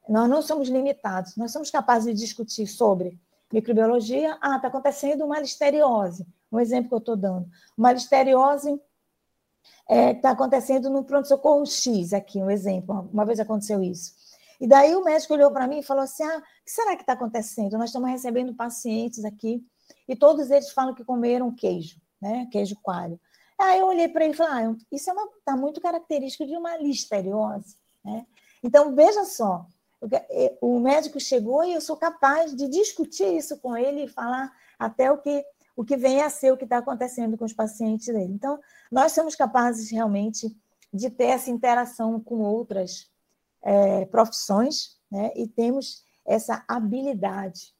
Nós 0.07 0.29
não 0.29 0.43
somos 0.43 0.69
limitados, 0.69 1.35
nós 1.37 1.51
somos 1.51 1.71
capazes 1.71 2.15
de 2.15 2.21
discutir 2.21 2.67
sobre 2.67 3.19
microbiologia. 3.51 4.37
Ah, 4.41 4.57
está 4.57 4.69
acontecendo 4.69 5.25
uma 5.25 5.41
listeriose, 5.41 6.27
um 6.53 6.61
exemplo 6.61 6.91
que 6.91 6.95
eu 6.95 6.99
estou 6.99 7.17
dando. 7.17 7.49
Uma 7.77 7.93
listeriose 7.93 8.79
está 9.89 9.95
é, 9.95 10.15
tá 10.15 10.31
acontecendo 10.31 10.91
no 10.91 11.05
pronto-socorro 11.05 11.65
X, 11.65 12.13
aqui, 12.13 12.43
um 12.43 12.51
exemplo, 12.51 13.09
uma 13.13 13.25
vez 13.25 13.41
aconteceu 13.41 13.83
isso. 13.83 14.13
E 14.61 14.67
daí 14.67 14.95
o 14.95 15.05
médico 15.05 15.35
olhou 15.35 15.51
para 15.51 15.67
mim 15.67 15.81
e 15.81 15.83
falou 15.83 16.03
assim: 16.03 16.23
ah, 16.25 16.39
o 16.39 16.65
que 16.65 16.71
será 16.71 16.97
que 16.97 17.03
está 17.03 17.15
acontecendo? 17.15 17.79
Nós 17.79 17.91
estamos 17.91 18.11
recebendo 18.11 18.55
pacientes 18.55 19.25
aqui 19.25 19.65
e 20.09 20.17
todos 20.17 20.51
eles 20.51 20.71
falam 20.71 20.95
que 20.95 21.05
comeram 21.05 21.55
queijo, 21.55 22.01
né? 22.21 22.49
Queijo 22.51 22.77
coalho. 22.83 23.19
Aí 23.59 23.79
eu 23.79 23.87
olhei 23.87 24.09
para 24.09 24.25
ele 24.25 24.35
e 24.35 24.37
falei: 24.37 24.67
ah, 24.67 24.77
isso 24.93 25.11
está 25.11 25.23
é 25.23 25.27
tá 25.45 25.57
muito 25.57 25.81
característico 25.81 26.47
de 26.47 26.57
uma 26.57 26.77
listeriose, 26.77 27.77
né? 28.05 28.27
Então, 28.63 28.95
veja 28.95 29.25
só, 29.25 29.67
o 30.61 30.81
médico 30.81 31.21
chegou 31.21 31.65
e 31.65 31.75
eu 31.75 31.81
sou 31.81 31.97
capaz 31.97 32.55
de 32.55 32.67
discutir 32.69 33.37
isso 33.37 33.59
com 33.59 33.77
ele 33.77 34.05
e 34.05 34.09
falar 34.09 34.53
até 34.79 35.11
o 35.11 35.19
que 35.19 35.45
o 35.77 35.85
que 35.85 35.97
vem 35.97 36.23
a 36.23 36.31
ser 36.31 36.53
o 36.53 36.57
que 36.57 36.63
está 36.63 36.79
acontecendo 36.79 37.37
com 37.37 37.45
os 37.45 37.53
pacientes 37.53 38.07
dele. 38.07 38.33
Então, 38.33 38.61
nós 38.93 39.11
somos 39.11 39.35
capazes 39.35 39.91
realmente 39.91 40.57
de 40.93 41.11
ter 41.11 41.25
essa 41.25 41.51
interação 41.51 42.21
com 42.21 42.37
outras 42.37 43.11
é, 43.65 44.05
profissões, 44.05 44.97
né? 45.11 45.33
e 45.35 45.49
temos 45.49 46.05
essa 46.25 46.63
habilidade. 46.69 47.75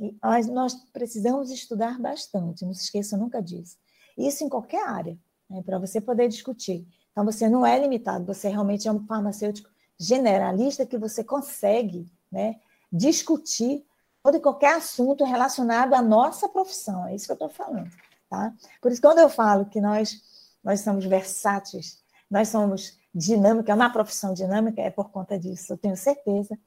E 0.00 0.16
nós, 0.50 0.74
precisamos 0.92 1.50
estudar 1.50 2.00
bastante, 2.00 2.64
não 2.64 2.74
se 2.74 2.84
esqueça 2.84 3.16
nunca 3.16 3.42
disso. 3.42 3.76
Isso 4.16 4.42
em 4.42 4.48
qualquer 4.48 4.88
área, 4.88 5.16
né? 5.48 5.62
para 5.62 5.78
você 5.78 6.00
poder 6.00 6.28
discutir. 6.28 6.86
Então, 7.12 7.24
você 7.24 7.48
não 7.48 7.64
é 7.64 7.78
limitado, 7.78 8.24
você 8.24 8.48
realmente 8.48 8.88
é 8.88 8.92
um 8.92 9.06
farmacêutico 9.06 9.70
generalista 9.98 10.84
que 10.84 10.98
você 10.98 11.22
consegue 11.22 12.10
né, 12.30 12.60
discutir 12.92 13.86
todo 14.22 14.36
e 14.36 14.40
qualquer 14.40 14.74
assunto 14.74 15.24
relacionado 15.24 15.94
à 15.94 16.02
nossa 16.02 16.48
profissão. 16.48 17.06
É 17.06 17.14
isso 17.14 17.26
que 17.26 17.32
eu 17.32 17.34
estou 17.34 17.48
falando. 17.48 17.90
Tá? 18.28 18.52
Por 18.82 18.90
isso, 18.90 19.00
quando 19.00 19.18
eu 19.18 19.28
falo 19.28 19.66
que 19.66 19.80
nós, 19.80 20.20
nós 20.62 20.80
somos 20.80 21.06
versáteis, 21.06 22.02
nós 22.30 22.48
somos 22.48 22.98
dinâmica, 23.16 23.72
é 23.72 23.74
uma 23.74 23.90
profissão 23.90 24.34
dinâmica, 24.34 24.82
é 24.82 24.90
por 24.90 25.10
conta 25.10 25.38
disso. 25.38 25.72
Eu 25.72 25.78
tenho 25.78 25.96
certeza 25.96 26.58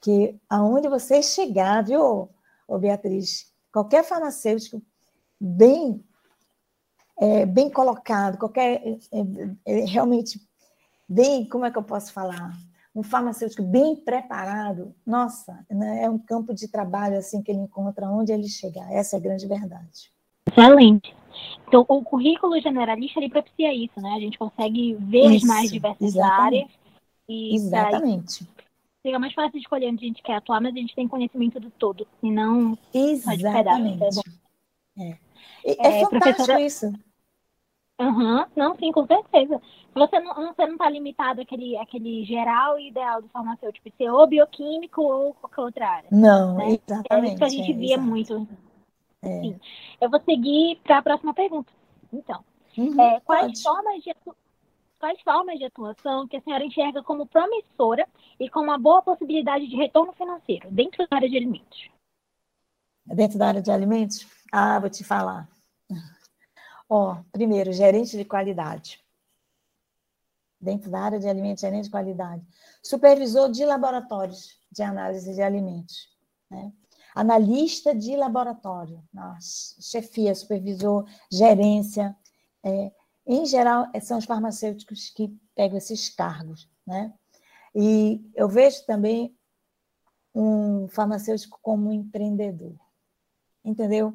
que 0.00 0.36
aonde 0.50 0.88
você 0.88 1.22
chegar, 1.22 1.84
viu, 1.84 2.28
ô 2.66 2.78
Beatriz, 2.78 3.52
qualquer 3.72 4.02
farmacêutico 4.02 4.82
bem, 5.40 6.04
é, 7.20 7.46
bem 7.46 7.70
colocado, 7.70 8.36
qualquer 8.36 8.82
é, 8.84 9.24
é, 9.64 9.84
realmente 9.84 10.40
bem, 11.08 11.48
como 11.48 11.64
é 11.64 11.70
que 11.70 11.78
eu 11.78 11.84
posso 11.84 12.12
falar? 12.12 12.52
um 12.94 13.02
farmacêutico 13.02 13.62
bem 13.62 13.96
preparado, 13.96 14.94
nossa, 15.06 15.64
né, 15.70 16.04
é 16.04 16.10
um 16.10 16.18
campo 16.18 16.52
de 16.52 16.68
trabalho 16.68 17.16
assim 17.16 17.42
que 17.42 17.50
ele 17.50 17.60
encontra 17.60 18.06
onde 18.06 18.32
ele 18.32 18.48
chegar. 18.48 18.92
Essa 18.92 19.16
é 19.16 19.18
a 19.18 19.22
grande 19.22 19.46
verdade. 19.46 20.12
Excelente. 20.46 21.14
Então, 21.66 21.84
o 21.88 22.02
currículo 22.02 22.60
generalista 22.60 23.18
ele 23.18 23.30
propicia 23.30 23.72
isso, 23.72 24.00
né? 24.00 24.14
A 24.14 24.20
gente 24.20 24.38
consegue 24.38 24.94
ver 24.94 25.30
isso, 25.30 25.46
as 25.46 25.54
mais 25.54 25.72
diversas 25.72 26.08
exatamente. 26.08 26.40
áreas. 26.40 26.70
E 27.28 27.54
exatamente. 27.54 28.48
Fica 29.02 29.18
mais 29.18 29.32
fácil 29.32 29.58
escolher 29.58 29.88
onde 29.88 30.04
a 30.04 30.08
gente 30.08 30.22
quer 30.22 30.36
atuar, 30.36 30.60
mas 30.60 30.74
a 30.74 30.78
gente 30.78 30.94
tem 30.94 31.08
conhecimento 31.08 31.58
do 31.58 31.70
todo, 31.70 32.06
e 32.22 32.30
não 32.30 32.78
exatamente. 32.94 34.20
É, 34.96 35.08
é, 35.08 35.16
é, 35.64 35.72
é 35.72 36.04
fantástico 36.04 36.08
professora... 36.10 36.60
isso. 36.60 36.92
Uhum, 38.00 38.44
não, 38.56 38.76
sim, 38.76 38.90
com 38.92 39.06
certeza. 39.06 39.60
Você 39.94 40.20
não, 40.20 40.34
você 40.34 40.66
não 40.66 40.72
está 40.72 40.90
limitado 40.90 41.40
àquele, 41.40 41.76
àquele 41.76 42.24
geral 42.24 42.78
e 42.78 42.88
ideal 42.88 43.22
do 43.22 43.28
farmacêutico, 43.28 43.90
ser 43.96 44.10
ou 44.10 44.26
bioquímico 44.26 45.02
ou 45.02 45.34
qualquer 45.34 45.60
outra 45.60 45.88
área. 45.88 46.08
Não, 46.10 46.56
né? 46.56 46.78
exatamente. 46.86 47.12
É 47.12 47.28
isso 47.28 47.36
que 47.36 47.44
a 47.44 47.48
gente 47.48 47.70
é, 47.70 47.74
via 47.74 47.98
muito. 47.98 48.48
É. 49.22 49.40
Sim. 49.40 49.60
Eu 50.00 50.10
vou 50.10 50.20
seguir 50.20 50.80
para 50.82 50.98
a 50.98 51.02
próxima 51.02 51.32
pergunta. 51.32 51.72
Então, 52.12 52.44
uhum, 52.76 53.00
é, 53.00 53.20
quais, 53.20 53.62
formas 53.62 54.02
de 54.02 54.14
quais 54.98 55.20
formas 55.22 55.58
de 55.58 55.64
atuação 55.64 56.26
que 56.28 56.36
a 56.36 56.40
senhora 56.42 56.64
enxerga 56.64 57.02
como 57.02 57.26
promissora 57.26 58.06
e 58.38 58.48
com 58.50 58.60
uma 58.60 58.78
boa 58.78 59.02
possibilidade 59.02 59.66
de 59.66 59.76
retorno 59.76 60.12
financeiro 60.12 60.70
dentro 60.70 61.06
da 61.08 61.16
área 61.16 61.28
de 61.28 61.36
alimentos? 61.36 61.90
Dentro 63.06 63.38
da 63.38 63.48
área 63.48 63.62
de 63.62 63.70
alimentos? 63.70 64.26
Ah, 64.52 64.78
vou 64.78 64.90
te 64.90 65.02
falar. 65.02 65.48
Ó, 66.88 67.16
primeiro, 67.32 67.72
gerente 67.72 68.16
de 68.16 68.24
qualidade. 68.24 69.02
Dentro 70.60 70.90
da 70.90 71.00
área 71.00 71.18
de 71.18 71.26
alimentos, 71.26 71.62
gerente 71.62 71.84
de 71.84 71.90
qualidade. 71.90 72.46
Supervisor 72.82 73.50
de 73.50 73.64
laboratórios 73.64 74.56
de 74.70 74.82
análise 74.82 75.34
de 75.34 75.42
alimentos. 75.42 76.08
Né? 76.50 76.72
Analista 77.14 77.94
de 77.94 78.16
laboratório. 78.16 79.02
Nossa, 79.12 79.80
chefia, 79.80 80.34
supervisor, 80.34 81.06
gerência. 81.30 82.16
É, 82.64 82.92
em 83.26 83.44
geral, 83.46 83.86
são 84.00 84.18
os 84.18 84.24
farmacêuticos 84.24 85.10
que 85.10 85.28
pegam 85.54 85.78
esses 85.78 86.08
cargos. 86.08 86.68
Né? 86.86 87.12
E 87.74 88.24
eu 88.34 88.48
vejo 88.48 88.84
também 88.86 89.36
um 90.34 90.88
farmacêutico 90.88 91.58
como 91.62 91.88
um 91.88 91.92
empreendedor. 91.92 92.74
Entendeu? 93.64 94.14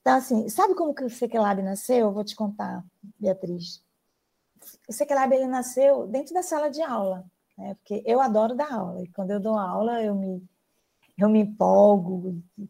Então, 0.00 0.16
assim, 0.16 0.48
sabe 0.48 0.74
como 0.74 0.94
que 0.94 1.04
o 1.04 1.10
Sequelab 1.10 1.62
nasceu? 1.62 2.08
Eu 2.08 2.12
vou 2.12 2.24
te 2.24 2.34
contar, 2.34 2.84
Beatriz. 3.18 3.82
O 4.88 4.92
Sequelab, 4.92 5.32
ele 5.32 5.46
nasceu 5.46 6.06
dentro 6.06 6.34
da 6.34 6.42
sala 6.42 6.68
de 6.68 6.82
aula, 6.82 7.24
né? 7.56 7.74
porque 7.74 8.02
eu 8.04 8.20
adoro 8.20 8.54
dar 8.54 8.72
aula, 8.72 9.02
e 9.02 9.08
quando 9.08 9.30
eu 9.30 9.40
dou 9.40 9.56
aula, 9.56 10.02
eu 10.02 10.14
me, 10.14 10.44
eu 11.22 11.28
me 11.28 11.40
empolgo 11.40 12.42
e, 12.58 12.68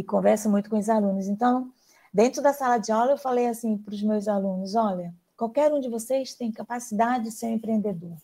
e 0.00 0.02
converso 0.02 0.50
muito 0.50 0.68
com 0.68 0.78
os 0.78 0.88
alunos. 0.88 1.28
Então, 1.28 1.72
dentro 2.12 2.42
da 2.42 2.52
sala 2.52 2.78
de 2.78 2.90
aula, 2.90 3.12
eu 3.12 3.18
falei 3.18 3.46
assim 3.46 3.76
para 3.76 3.94
os 3.94 4.02
meus 4.02 4.28
alunos, 4.28 4.74
olha, 4.74 5.14
qualquer 5.36 5.72
um 5.72 5.80
de 5.80 5.88
vocês 5.88 6.34
tem 6.34 6.50
capacidade 6.50 7.24
de 7.24 7.30
ser 7.30 7.46
um 7.46 7.54
empreendedor. 7.54 8.16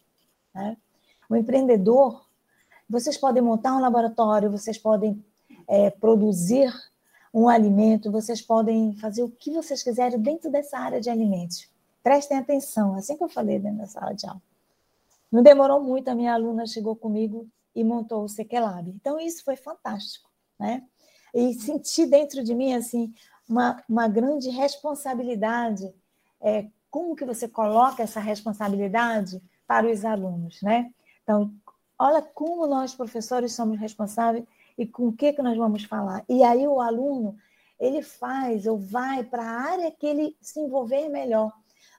Né? 0.55 0.77
O 1.29 1.37
empreendedor, 1.37 2.25
vocês 2.89 3.17
podem 3.17 3.43
montar 3.43 3.77
um 3.77 3.81
laboratório, 3.81 4.51
vocês 4.51 4.77
podem 4.77 5.25
é, 5.69 5.91
produzir 5.91 6.73
um 7.33 7.49
alimento, 7.49 8.11
vocês 8.11 8.41
podem 8.41 8.97
fazer 8.97 9.23
o 9.23 9.31
que 9.31 9.51
vocês 9.53 9.83
quiserem 9.83 10.19
dentro 10.19 10.51
dessa 10.51 10.79
área 10.79 11.01
de 11.01 11.11
alimentos. 11.11 11.69
Prestem 12.03 12.39
atenção, 12.39 12.95
assim 12.95 13.17
que 13.17 13.25
eu 13.25 13.29
falei 13.29 13.59
dentro 13.59 13.79
da 13.79 13.87
sala 13.87 14.13
de 14.13 14.27
aula. 14.27 14.43
Não 15.33 15.43
demorou 15.43 15.83
muito, 15.83 16.09
a 16.09 16.15
minha 16.15 16.35
aluna 16.35 16.67
chegou 16.67 16.95
comigo 16.95 17.47
e 17.75 17.83
montou 17.83 18.25
o 18.25 18.29
Sequelab. 18.29 18.91
Então, 18.91 19.19
isso 19.19 19.45
foi 19.45 19.57
fantástico, 19.57 20.31
né? 20.59 20.83
E 21.35 21.55
senti 21.55 22.07
dentro 22.07 22.45
de 22.45 22.55
mim, 22.55 22.75
assim, 22.75 23.13
uma, 23.49 23.83
uma 23.89 24.09
grande 24.09 24.49
responsabilidade. 24.51 25.93
É, 26.41 26.67
como 26.91 27.17
que 27.17 27.25
você 27.25 27.49
coloca 27.49 28.03
essa 28.03 28.21
responsabilidade 28.21 29.43
para 29.67 29.91
os 29.91 30.05
alunos, 30.05 30.61
né? 30.63 30.93
Então, 31.23 31.53
olha 31.99 32.23
como 32.23 32.67
nós, 32.67 32.95
professores, 32.95 33.53
somos 33.53 33.79
responsáveis 33.79 34.45
e 34.77 34.87
com 34.87 35.09
o 35.09 35.13
que, 35.13 35.33
que 35.33 35.43
nós 35.43 35.57
vamos 35.57 35.85
falar. 35.85 36.25
E 36.29 36.43
aí 36.43 36.67
o 36.69 36.81
aluno, 36.81 37.37
ele 37.81 38.03
faz 38.03 38.67
ou 38.67 38.79
vai 38.79 39.25
para 39.25 39.43
a 39.43 39.61
área 39.73 39.91
que 39.91 40.07
ele 40.07 40.37
se 40.41 40.61
envolver 40.61 41.09
melhor. 41.09 41.53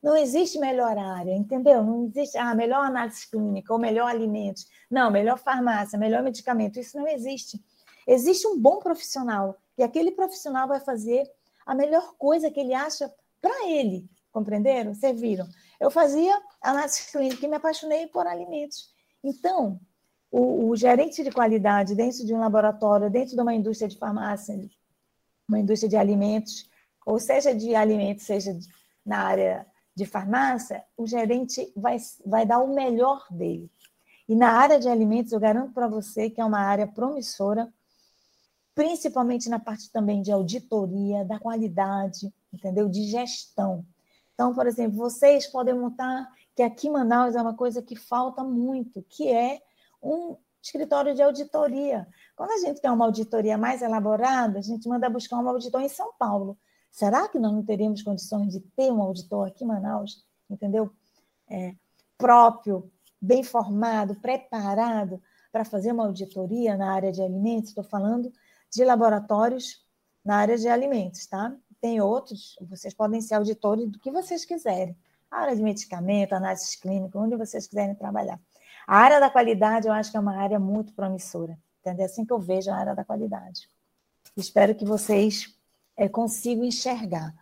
Não 0.06 0.16
existe 0.16 0.60
melhor 0.60 0.96
área, 1.00 1.36
entendeu? 1.36 1.84
Não 1.84 2.06
existe, 2.06 2.38
ah, 2.38 2.54
melhor 2.54 2.86
análise 2.86 3.28
clínica 3.28 3.74
ou 3.74 3.80
melhor 3.80 4.08
alimentos. 4.08 4.68
Não, 4.88 5.10
melhor 5.10 5.40
farmácia, 5.40 5.98
melhor 5.98 6.22
medicamento. 6.22 6.80
Isso 6.80 6.96
não 6.96 7.08
existe. 7.08 7.60
Existe 8.06 8.46
um 8.46 8.56
bom 8.56 8.78
profissional 8.78 9.58
e 9.76 9.82
aquele 9.82 10.12
profissional 10.12 10.68
vai 10.68 10.80
fazer 10.80 11.24
a 11.66 11.74
melhor 11.74 12.14
coisa 12.20 12.52
que 12.52 12.60
ele 12.60 12.72
acha 12.72 13.12
para 13.42 13.68
ele. 13.68 14.08
Compreenderam? 14.32 14.94
Vocês 14.94 15.20
viram? 15.20 15.48
Eu 15.80 15.90
fazia 15.90 16.40
análise 16.62 17.12
clínica 17.12 17.44
e 17.44 17.50
me 17.50 17.56
apaixonei 17.56 18.06
por 18.06 18.28
alimentos. 18.28 18.94
Então, 19.24 19.80
o, 20.30 20.70
o, 20.70 20.76
gerente 20.76 21.24
de 21.24 21.32
qualidade 21.32 21.96
dentro 21.96 22.24
de 22.24 22.32
um 22.32 22.40
laboratório, 22.40 23.10
dentro 23.10 23.36
de 23.36 23.42
uma 23.42 23.56
indústria 23.56 23.90
de 23.90 23.98
farmácia, 23.98 24.56
uma 25.50 25.58
indústria 25.58 25.90
de 25.90 25.98
alimentos, 25.98 26.70
ou 27.04 27.18
seja 27.18 27.56
de 27.56 27.74
alimentos, 27.74 28.24
seja 28.24 28.56
na 29.04 29.18
área 29.24 29.66
de 29.96 30.06
farmácia, 30.06 30.84
o 30.98 31.08
gerente 31.08 31.72
vai, 31.76 31.98
vai 32.26 32.46
dar 32.46 32.60
o 32.60 32.74
melhor 32.74 33.26
dele. 33.32 33.72
E 34.28 34.36
na 34.36 34.52
área 34.52 34.80
de 34.80 34.90
alimentos, 34.90 35.32
eu 35.32 35.40
garanto 35.40 35.74
para 35.74 35.88
você 35.88 36.30
que 36.30 36.42
é 36.42 36.46
uma 36.46 36.60
área 36.60 36.88
promissora, 36.88 37.72
principalmente 38.74 39.48
na 39.50 39.60
parte 39.60 39.90
também 39.92 40.22
de 40.22 40.32
auditoria, 40.32 41.24
da 41.24 41.40
qualidade, 41.40 42.34
entendeu? 42.52 42.90
De 42.90 43.04
gestão. 43.04 43.86
Então, 44.34 44.54
por 44.54 44.68
exemplo, 44.68 44.98
vocês 44.98 45.48
podem 45.48 45.74
montar, 45.74 46.30
que 46.54 46.62
aqui 46.62 46.88
em 46.88 46.92
Manaus 46.92 47.36
é 47.36 47.42
uma 47.42 47.56
coisa 47.56 47.82
que 47.82 47.96
falta 47.96 48.44
muito, 48.44 49.02
que 49.04 49.30
é 49.30 49.62
um 50.04 50.36
escritório 50.62 51.16
de 51.16 51.22
auditoria. 51.22 52.06
Quando 52.36 52.52
a 52.52 52.58
gente 52.58 52.82
quer 52.82 52.92
uma 52.92 53.06
auditoria 53.06 53.58
mais 53.58 53.82
elaborada, 53.82 54.60
a 54.60 54.62
gente 54.62 54.90
manda 54.90 55.10
buscar 55.10 55.38
um 55.38 55.48
auditor 55.48 55.82
em 55.82 55.90
São 55.90 56.12
Paulo. 56.18 56.58
Será 56.96 57.28
que 57.28 57.38
nós 57.38 57.52
não 57.52 57.62
teríamos 57.62 58.02
condições 58.02 58.54
de 58.54 58.62
ter 58.62 58.90
um 58.90 59.02
auditor 59.02 59.50
aqui 59.50 59.66
em 59.66 59.68
Manaus, 59.68 60.24
entendeu? 60.50 60.90
É, 61.46 61.76
próprio, 62.18 62.90
bem 63.22 63.44
formado, 63.44 64.16
preparado 64.16 65.22
para 65.52 65.66
fazer 65.66 65.92
uma 65.92 66.06
auditoria 66.06 66.78
na 66.78 66.94
área 66.94 67.12
de 67.12 67.22
alimentos? 67.22 67.72
Estou 67.72 67.84
falando 67.84 68.32
de 68.72 68.86
laboratórios 68.86 69.86
na 70.24 70.38
área 70.38 70.58
de 70.58 70.70
alimentos, 70.70 71.26
tá? 71.26 71.54
Tem 71.82 72.00
outros, 72.00 72.56
vocês 72.62 72.94
podem 72.94 73.20
ser 73.20 73.36
auditores 73.36 73.92
do 73.92 74.00
que 74.00 74.10
vocês 74.10 74.46
quiserem. 74.46 74.98
A 75.30 75.42
área 75.42 75.56
de 75.58 75.62
medicamento, 75.62 76.32
análise 76.32 76.80
clínica, 76.80 77.20
onde 77.20 77.36
vocês 77.36 77.68
quiserem 77.68 77.94
trabalhar. 77.94 78.40
A 78.88 78.98
área 78.98 79.20
da 79.20 79.30
qualidade 79.30 79.86
eu 79.86 79.92
acho 79.92 80.12
que 80.12 80.16
é 80.16 80.20
uma 80.22 80.38
área 80.38 80.60
muito 80.62 80.94
promissora. 80.94 81.60
Entendeu? 81.82 82.04
É 82.04 82.06
assim 82.06 82.24
que 82.24 82.32
eu 82.32 82.40
vejo 82.40 82.72
a 82.72 82.76
área 82.78 82.96
da 82.96 83.04
qualidade. 83.04 83.70
Espero 84.38 84.74
que 84.74 84.86
vocês 84.86 85.55
é, 85.98 86.10
consigam 86.10 86.64
enxergar 86.64 87.34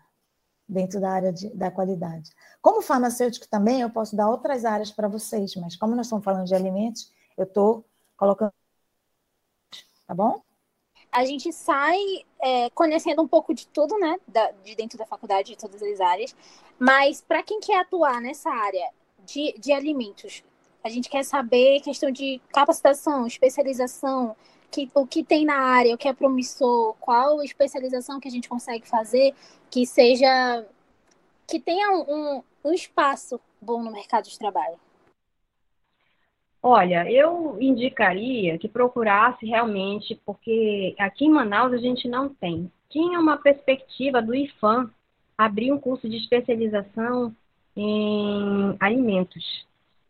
dentro 0.68 1.00
da 1.00 1.12
área 1.12 1.34
de, 1.34 1.50
da 1.56 1.70
qualidade. 1.70 2.32
Como 2.62 2.82
farmacêutico 2.82 3.48
também, 3.48 3.82
eu 3.82 3.90
posso 3.90 4.16
dar 4.16 4.30
outras 4.30 4.66
áreas 4.66 4.92
para 4.92 5.08
vocês, 5.08 5.56
mas 5.56 5.76
como 5.76 5.96
nós 5.96 6.08
estamos 6.08 6.24
falando 6.24 6.48
de 6.48 6.56
alimentos, 6.56 7.12
eu 7.38 7.44
estou 7.44 7.86
colocando. 8.16 8.54
Tá 10.08 10.14
bom? 10.14 10.42
A 11.12 11.26
gente 11.26 11.54
sai 11.54 11.98
é, 12.42 12.70
conhecendo 12.72 13.22
um 13.22 13.28
pouco 13.28 13.54
de 13.54 13.68
tudo, 13.68 13.98
né? 14.00 14.18
Da, 14.28 14.52
de 14.64 14.76
dentro 14.76 14.98
da 14.98 15.06
faculdade, 15.06 15.52
de 15.52 15.58
todas 15.58 15.82
as 15.82 16.00
áreas. 16.00 16.36
Mas 16.80 17.22
para 17.22 17.44
quem 17.44 17.60
quer 17.60 17.80
atuar 17.82 18.20
nessa 18.20 18.50
área 18.50 18.90
de, 19.26 19.54
de 19.60 19.72
alimentos, 19.72 20.44
a 20.84 20.90
gente 20.90 21.10
quer 21.10 21.24
saber 21.24 21.82
questão 21.82 22.12
de 22.12 22.42
capacitação, 22.52 23.28
especialização, 23.28 24.36
que, 24.74 24.90
o 24.94 25.06
que 25.06 25.24
tem 25.24 25.46
na 25.46 25.58
área, 25.58 25.94
o 25.94 25.98
que 25.98 26.08
é 26.08 26.14
promissor, 26.14 26.96
qual 27.00 27.44
especialização 27.44 28.20
que 28.20 28.28
a 28.28 28.32
gente 28.32 28.50
consegue 28.50 28.88
fazer 28.88 29.34
que 29.70 29.86
seja 29.86 30.66
que 31.48 31.60
tenha 31.60 31.92
um, 31.92 32.42
um 32.64 32.74
espaço 32.74 33.40
bom 33.62 33.84
no 33.84 33.92
mercado 33.92 34.26
de 34.26 34.38
trabalho. 34.38 34.76
Olha, 36.62 37.12
eu 37.12 37.58
indicaria 37.60 38.58
que 38.58 38.70
procurasse 38.70 39.46
realmente, 39.46 40.20
porque 40.26 40.96
aqui 40.98 41.26
em 41.26 41.32
Manaus 41.32 41.74
a 41.74 41.78
gente 41.78 42.08
não 42.08 42.30
tem. 42.30 42.72
Tinha 42.90 43.20
uma 43.20 43.38
perspectiva 43.38 44.22
do 44.22 44.34
IFAM 44.34 44.90
abrir 45.38 45.72
um 45.74 45.80
curso 45.80 46.08
de 46.08 46.18
especialização 46.18 47.36
em 47.76 48.78
alimentos 48.80 49.66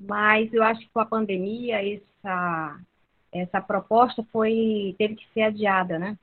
mas 0.06 0.54
eu 0.54 0.64
acho 0.64 0.82
que 0.82 0.90
com 0.90 1.00
a 1.00 1.06
pandemia 1.06 1.82
essa 1.82 2.80
essa 3.34 3.60
proposta 3.60 4.24
foi 4.32 4.96
teve 4.98 5.16
que 5.16 5.28
ser 5.34 5.42
adiada, 5.42 5.98
né? 5.98 6.18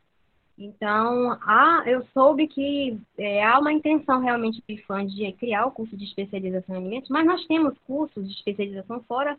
Então, 0.57 1.39
há, 1.41 1.83
eu 1.87 2.07
soube 2.13 2.47
que 2.47 3.01
é, 3.17 3.43
há 3.43 3.59
uma 3.59 3.73
intenção 3.73 4.21
realmente 4.21 4.61
do 4.61 4.75
IFAM 4.75 5.07
de 5.07 5.33
criar 5.33 5.65
o 5.65 5.71
curso 5.71 5.97
de 5.97 6.05
especialização 6.05 6.77
em 6.77 6.79
alimentos, 6.79 7.09
mas 7.09 7.25
nós 7.25 7.47
temos 7.47 7.79
cursos 7.87 8.29
de 8.29 8.35
especialização 8.35 9.03
fora 9.05 9.39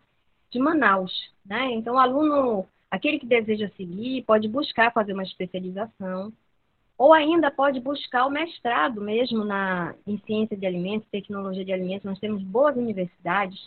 de 0.49 0.57
Manaus, 0.57 1.31
né? 1.45 1.71
Então, 1.73 1.95
o 1.95 1.99
aluno, 1.99 2.65
aquele 2.89 3.19
que 3.19 3.25
deseja 3.27 3.69
seguir, 3.77 4.23
pode 4.23 4.47
buscar 4.47 4.91
fazer 4.91 5.13
uma 5.13 5.21
especialização, 5.21 6.33
ou 6.97 7.13
ainda 7.13 7.51
pode 7.51 7.79
buscar 7.79 8.25
o 8.25 8.31
mestrado 8.31 8.99
mesmo 8.99 9.45
na, 9.45 9.93
em 10.07 10.17
ciência 10.25 10.57
de 10.57 10.65
alimentos, 10.65 11.07
tecnologia 11.11 11.63
de 11.63 11.71
alimentos. 11.71 12.05
Nós 12.05 12.19
temos 12.19 12.41
boas 12.41 12.75
universidades 12.75 13.59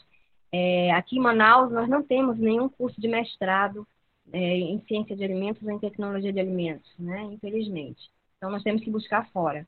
é, 0.53 0.93
aqui 0.93 1.19
em 1.19 1.21
Manaus, 1.21 1.73
nós 1.73 1.88
não 1.88 2.03
temos 2.03 2.38
nenhum 2.38 2.69
curso 2.69 3.01
de 3.01 3.09
mestrado 3.09 3.87
é, 4.33 4.59
em 4.59 4.81
ciência 4.87 5.17
de 5.17 5.25
alimentos 5.25 5.63
ou 5.63 5.71
em 5.71 5.79
tecnologia 5.79 6.33
de 6.33 6.41
alimentos, 6.41 6.91
né? 6.99 7.23
Infelizmente. 7.25 8.11
Então, 8.37 8.51
nós 8.51 8.63
temos 8.63 8.83
que 8.83 8.91
buscar 8.91 9.29
fora. 9.31 9.67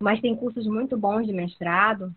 Mas 0.00 0.20
tem 0.20 0.36
cursos 0.36 0.66
muito 0.66 0.96
bons 0.96 1.26
de 1.26 1.32
mestrado. 1.32 2.14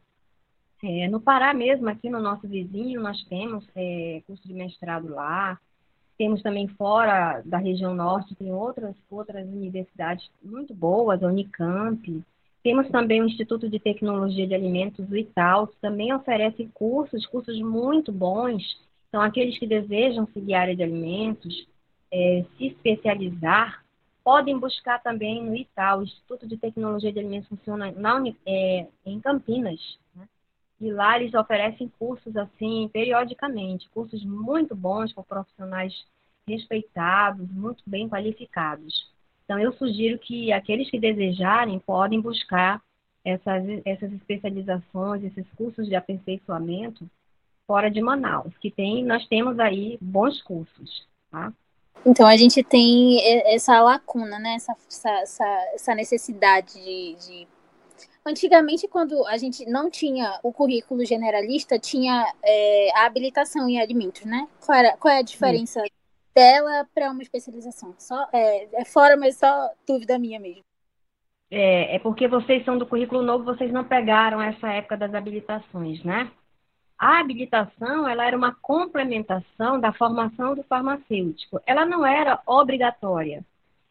É, 0.83 1.07
no 1.07 1.19
Pará 1.19 1.53
mesmo, 1.53 1.87
aqui 1.89 2.09
no 2.09 2.19
nosso 2.19 2.47
vizinho, 2.47 3.01
nós 3.01 3.23
temos 3.25 3.65
é, 3.75 4.21
curso 4.27 4.47
de 4.47 4.53
mestrado 4.53 5.09
lá. 5.09 5.59
Temos 6.17 6.41
também 6.41 6.67
fora 6.67 7.41
da 7.45 7.57
região 7.57 7.93
norte, 7.93 8.35
tem 8.35 8.51
outras, 8.51 8.95
outras 9.09 9.47
universidades 9.47 10.29
muito 10.43 10.73
boas, 10.73 11.21
a 11.21 11.27
Unicamp, 11.27 12.23
temos 12.67 12.89
também 12.89 13.21
o 13.21 13.25
Instituto 13.25 13.69
de 13.69 13.79
Tecnologia 13.79 14.45
de 14.45 14.53
Alimentos, 14.53 15.09
o 15.09 15.15
ITAL, 15.15 15.67
que 15.67 15.77
também 15.79 16.13
oferece 16.13 16.69
cursos, 16.73 17.25
cursos 17.25 17.57
muito 17.61 18.11
bons. 18.11 18.61
Então, 19.09 19.21
aqueles 19.21 19.57
que 19.57 19.65
desejam 19.65 20.27
seguir 20.33 20.53
a 20.53 20.61
área 20.61 20.75
de 20.75 20.83
alimentos, 20.83 21.67
é, 22.11 22.45
se 22.57 22.67
especializar, 22.67 23.83
podem 24.23 24.59
buscar 24.59 25.01
também 25.01 25.41
no 25.41 25.55
ITAL, 25.55 25.99
o 25.99 26.03
Instituto 26.03 26.45
de 26.45 26.57
Tecnologia 26.57 27.13
de 27.13 27.19
Alimentos 27.19 27.47
funciona 27.47 27.91
na, 27.91 28.21
é, 28.45 28.87
em 29.05 29.19
Campinas. 29.21 29.97
Né? 30.13 30.27
E 30.81 30.91
lá 30.91 31.17
eles 31.17 31.33
oferecem 31.33 31.91
cursos 31.97 32.35
assim, 32.35 32.89
periodicamente, 32.91 33.89
cursos 33.89 34.23
muito 34.25 34.75
bons 34.75 35.13
com 35.13 35.23
profissionais 35.23 35.93
respeitados, 36.47 37.49
muito 37.49 37.83
bem 37.87 38.09
qualificados. 38.09 39.09
Então, 39.45 39.57
eu 39.57 39.71
sugiro 39.73 40.19
que 40.19 40.51
aqueles 40.51 40.89
que 40.89 40.99
desejarem 40.99 41.79
podem 41.79 42.19
buscar 42.19 42.81
essas, 43.23 43.63
essas 43.85 44.11
especializações, 44.11 45.23
esses 45.23 45.45
cursos 45.55 45.87
de 45.87 45.95
aperfeiçoamento 45.95 47.09
fora 47.67 47.91
de 47.91 48.01
Manaus, 48.01 48.57
que 48.59 48.71
tem, 48.71 49.03
nós 49.03 49.27
temos 49.27 49.59
aí 49.59 49.97
bons 50.01 50.41
cursos, 50.41 51.05
tá? 51.29 51.51
Então 52.05 52.25
a 52.25 52.37
gente 52.37 52.63
tem 52.63 53.19
essa 53.53 53.81
lacuna, 53.81 54.39
né? 54.39 54.55
Essa, 54.55 54.73
essa, 55.21 55.43
essa 55.73 55.93
necessidade 55.93 56.73
de, 56.73 57.15
de, 57.15 57.47
Antigamente, 58.25 58.89
quando 58.89 59.25
a 59.25 59.37
gente 59.37 59.65
não 59.65 59.89
tinha 59.89 60.37
o 60.43 60.51
currículo 60.51 61.05
generalista, 61.05 61.79
tinha 61.79 62.25
é, 62.43 62.89
a 62.93 63.05
habilitação 63.05 63.69
em 63.69 63.79
alimentos, 63.79 64.25
né? 64.25 64.47
Qual, 64.65 64.77
era, 64.77 64.97
qual 64.97 65.13
é 65.13 65.19
a 65.19 65.21
diferença 65.21 65.79
Sim. 65.79 65.87
dela 66.35 66.85
para 66.93 67.09
uma 67.09 67.21
especialização? 67.21 67.95
Só, 67.97 68.27
é, 68.33 68.81
é 68.81 68.85
fora, 68.85 69.15
mas 69.15 69.37
só 69.37 69.69
dúvida 69.87 70.19
minha 70.19 70.41
mesmo. 70.41 70.61
É, 71.49 71.95
é 71.95 71.99
porque 71.99 72.27
vocês 72.27 72.65
são 72.65 72.77
do 72.77 72.85
currículo 72.85 73.21
novo, 73.21 73.45
vocês 73.45 73.71
não 73.71 73.85
pegaram 73.85 74.41
essa 74.41 74.73
época 74.73 74.97
das 74.97 75.13
habilitações, 75.13 76.03
né? 76.03 76.29
A 76.97 77.19
habilitação, 77.19 78.07
ela 78.07 78.25
era 78.25 78.35
uma 78.35 78.55
complementação 78.55 79.79
da 79.79 79.93
formação 79.93 80.55
do 80.55 80.63
farmacêutico. 80.63 81.61
Ela 81.65 81.85
não 81.85 82.05
era 82.05 82.41
obrigatória, 82.45 83.45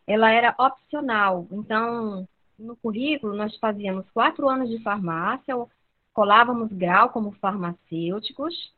ela 0.06 0.30
era 0.30 0.54
opcional. 0.58 1.46
Então, 1.52 2.26
no 2.58 2.76
currículo, 2.76 3.36
nós 3.36 3.56
fazíamos 3.58 4.04
quatro 4.12 4.48
anos 4.48 4.68
de 4.68 4.82
farmácia, 4.82 5.54
colávamos 6.12 6.72
grau 6.72 7.10
como 7.10 7.32
farmacêuticos, 7.32 8.72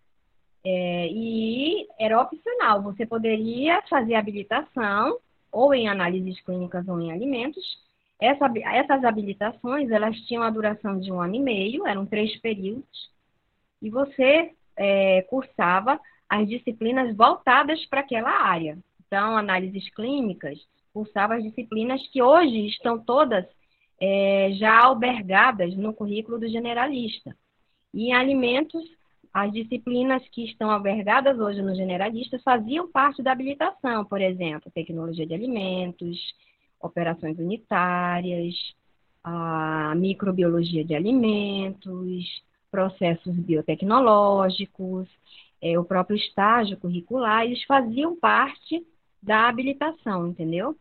é, 0.65 1.09
e 1.11 1.87
era 1.99 2.21
opcional. 2.21 2.83
Você 2.83 3.07
poderia 3.07 3.81
fazer 3.89 4.15
habilitação, 4.15 5.19
ou 5.51 5.75
em 5.75 5.89
análises 5.89 6.41
clínicas 6.41 6.87
ou 6.89 7.01
em 7.01 7.13
alimentos. 7.13 7.65
Essa, 8.21 8.51
essas 8.57 9.05
habilitações, 9.05 9.91
elas 9.91 10.17
tinham 10.23 10.43
a 10.43 10.51
duração 10.51 10.99
de 10.99 11.11
um 11.13 11.21
ano 11.21 11.37
e 11.37 11.41
meio, 11.41 11.87
eram 11.87 12.05
três 12.05 12.37
períodos, 12.41 13.11
e 13.81 13.91
você 13.91 14.53
é, 14.77 15.23
cursava 15.23 15.99
as 16.29 16.47
disciplinas 16.49 17.17
voltadas 17.17 17.85
para 17.87 18.01
aquela 18.01 18.31
área. 18.31 18.79
Então, 19.07 19.37
análises 19.37 19.89
clínicas, 19.95 20.59
cursava 20.93 21.37
as 21.37 21.43
disciplinas 21.43 22.07
que 22.09 22.23
hoje 22.23 22.67
estão 22.67 22.99
todas 22.99 23.45
é, 24.01 24.51
já 24.53 24.85
albergadas 24.85 25.75
no 25.77 25.93
currículo 25.93 26.39
do 26.39 26.49
generalista. 26.49 27.35
E 27.93 28.09
em 28.09 28.13
alimentos, 28.13 28.85
as 29.33 29.53
disciplinas 29.53 30.23
que 30.29 30.45
estão 30.45 30.71
albergadas 30.71 31.39
hoje 31.39 31.63
no 31.63 31.75
generalista 31.75 32.39
faziam 32.41 32.91
parte 32.91 33.23
da 33.23 33.33
habilitação, 33.33 34.05
por 34.05 34.21
exemplo, 34.21 34.71
tecnologia 34.73 35.27
de 35.27 35.35
alimentos, 35.35 36.19
operações 36.81 37.39
unitárias, 37.39 38.55
a 39.23 39.95
microbiologia 39.97 40.85
de 40.85 40.95
alimentos, 40.95 42.43
processos 42.71 43.35
biotecnológicos, 43.37 45.09
é, 45.61 45.79
o 45.79 45.85
próprio 45.85 46.17
estágio 46.17 46.77
curricular, 46.77 47.45
eles 47.45 47.63
faziam 47.65 48.17
parte 48.17 48.87
da 49.23 49.49
habilitação, 49.49 50.29
entendeu? 50.29 50.77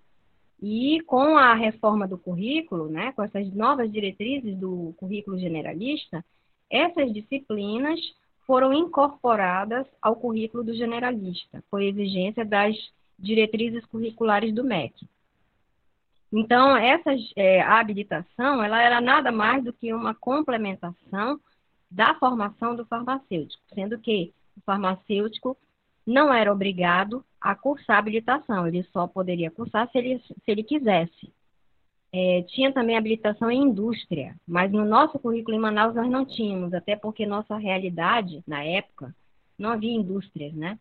E 0.61 1.01
com 1.01 1.37
a 1.37 1.53
reforma 1.53 2.07
do 2.07 2.17
currículo, 2.17 2.89
né, 2.89 3.11
com 3.13 3.23
essas 3.23 3.51
novas 3.53 3.91
diretrizes 3.91 4.55
do 4.57 4.93
currículo 4.97 5.37
generalista, 5.37 6.23
essas 6.69 7.13
disciplinas 7.13 7.99
foram 8.45 8.73
incorporadas 8.73 9.85
ao 10.01 10.15
currículo 10.15 10.63
do 10.63 10.73
generalista, 10.73 11.63
por 11.69 11.81
exigência 11.81 12.45
das 12.45 12.75
diretrizes 13.19 13.85
curriculares 13.85 14.53
do 14.53 14.63
MEC. 14.63 15.07
Então, 16.31 16.75
essa 16.75 17.11
é, 17.35 17.61
habilitação, 17.61 18.63
ela 18.63 18.81
era 18.81 18.99
nada 18.99 19.31
mais 19.31 19.63
do 19.63 19.73
que 19.73 19.93
uma 19.93 20.13
complementação 20.13 21.39
da 21.89 22.15
formação 22.15 22.75
do 22.75 22.85
farmacêutico, 22.85 23.63
sendo 23.73 23.97
que 23.99 24.33
o 24.57 24.61
farmacêutico 24.61 25.57
não 26.05 26.33
era 26.33 26.51
obrigado 26.51 27.23
a 27.39 27.53
cursar 27.55 27.97
habilitação, 27.97 28.67
ele 28.67 28.83
só 28.91 29.07
poderia 29.07 29.51
cursar 29.51 29.89
se 29.91 29.97
ele, 29.97 30.19
se 30.19 30.35
ele 30.47 30.63
quisesse. 30.63 31.31
É, 32.11 32.41
tinha 32.43 32.71
também 32.71 32.97
habilitação 32.97 33.51
em 33.51 33.61
indústria, 33.61 34.35
mas 34.47 34.71
no 34.71 34.85
nosso 34.85 35.19
currículo 35.19 35.55
em 35.55 35.59
Manaus 35.59 35.93
nós 35.93 36.09
não 36.09 36.25
tínhamos, 36.25 36.73
até 36.73 36.95
porque 36.95 37.25
nossa 37.25 37.57
realidade, 37.57 38.41
na 38.47 38.63
época, 38.63 39.13
não 39.57 39.71
havia 39.71 39.91
indústrias, 39.91 40.53
né? 40.53 40.79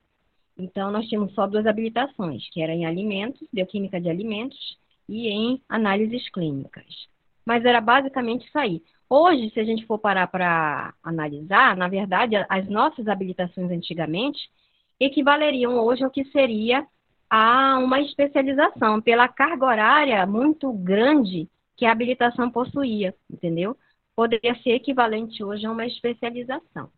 Então, 0.57 0.91
nós 0.91 1.07
tínhamos 1.07 1.35
só 1.35 1.47
duas 1.47 1.67
habilitações, 1.67 2.49
que 2.51 2.63
era 2.63 2.73
em 2.73 2.87
alimentos, 2.87 3.47
bioquímica 3.53 4.01
de 4.01 4.09
alimentos, 4.09 4.79
e 5.09 5.29
em 5.29 5.63
análises 5.69 6.29
clínicas. 6.31 7.09
Mas 7.45 7.65
era 7.65 7.81
basicamente 7.81 8.47
isso 8.47 8.59
aí. 8.59 8.83
Hoje, 9.09 9.51
se 9.51 9.61
a 9.61 9.65
gente 9.65 9.87
for 9.87 9.99
parar 9.99 10.27
para 10.27 10.93
analisar, 11.03 11.77
na 11.77 11.89
verdade, 11.89 12.35
as 12.49 12.69
nossas 12.69 13.07
habilitações 13.07 13.71
antigamente 13.71 14.51
equivaleriam 14.99 15.79
hoje 15.79 16.03
ao 16.03 16.11
que 16.11 16.25
seria 16.27 16.85
a 17.31 17.79
uma 17.79 18.01
especialização, 18.01 19.01
pela 19.01 19.29
carga 19.29 19.65
horária 19.65 20.27
muito 20.27 20.73
grande 20.73 21.49
que 21.77 21.85
a 21.85 21.93
habilitação 21.93 22.51
possuía, 22.51 23.15
entendeu? 23.31 23.77
Poderia 24.15 24.55
ser 24.63 24.71
equivalente 24.71 25.45
hoje 25.45 25.67
a 25.67 25.71
uma 25.71 25.87
especialização. 25.87 26.91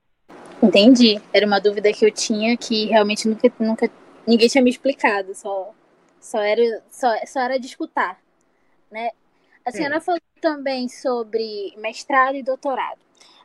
Entendi. 0.62 1.21
Era 1.33 1.47
uma 1.47 1.61
dúvida 1.61 1.92
que 1.92 2.05
eu 2.05 2.12
tinha 2.12 2.57
que 2.57 2.87
realmente 2.87 3.29
nunca, 3.29 3.53
nunca 3.59 3.90
ninguém 4.27 4.49
tinha 4.49 4.62
me 4.62 4.71
explicado, 4.71 5.35
só, 5.35 5.73
só, 6.21 6.40
era, 6.40 6.83
só, 6.90 7.09
só 7.27 7.40
era 7.40 7.59
de 7.59 7.66
escutar. 7.66 8.21
Né? 8.90 9.11
A 9.64 9.71
senhora 9.71 9.97
é. 9.97 10.01
falou 10.01 10.21
também 10.38 10.88
sobre 10.88 11.74
mestrado 11.77 12.37
e 12.37 12.42
doutorado. 12.42 12.98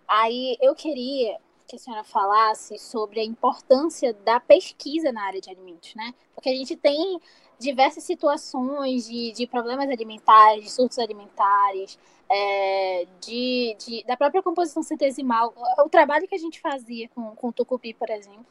Aí 0.08 0.58
eu 0.62 0.76
queria 0.76 1.38
que 1.68 1.76
a 1.76 1.80
senhora 1.80 2.04
falasse 2.04 2.78
sobre 2.78 3.20
a 3.20 3.24
importância 3.24 4.14
da 4.14 4.40
pesquisa 4.40 5.12
na 5.12 5.24
área 5.24 5.42
de 5.42 5.50
alimentos, 5.50 5.96
né? 5.96 6.14
Porque 6.36 6.50
a 6.50 6.56
gente 6.56 6.76
tem 6.76 7.20
diversas 7.60 8.04
situações 8.04 9.08
de, 9.08 9.32
de 9.32 9.48
problemas 9.48 9.90
alimentares, 9.90 10.64
de 10.64 10.72
surtos 10.72 11.00
alimentares, 11.00 11.98
é, 12.30 13.08
de, 13.22 13.76
de, 13.80 14.04
da 14.06 14.18
própria 14.18 14.44
composição 14.44 14.84
centesimal. 14.84 15.54
O 15.80 15.90
trabalho 15.90 16.28
que 16.28 16.36
a 16.36 16.40
gente 16.40 16.60
fazia 16.60 17.08
com, 17.10 17.36
com 17.36 17.48
o 17.48 17.54
tucupi, 17.54 17.94
por 17.94 18.10
exemplo, 18.10 18.46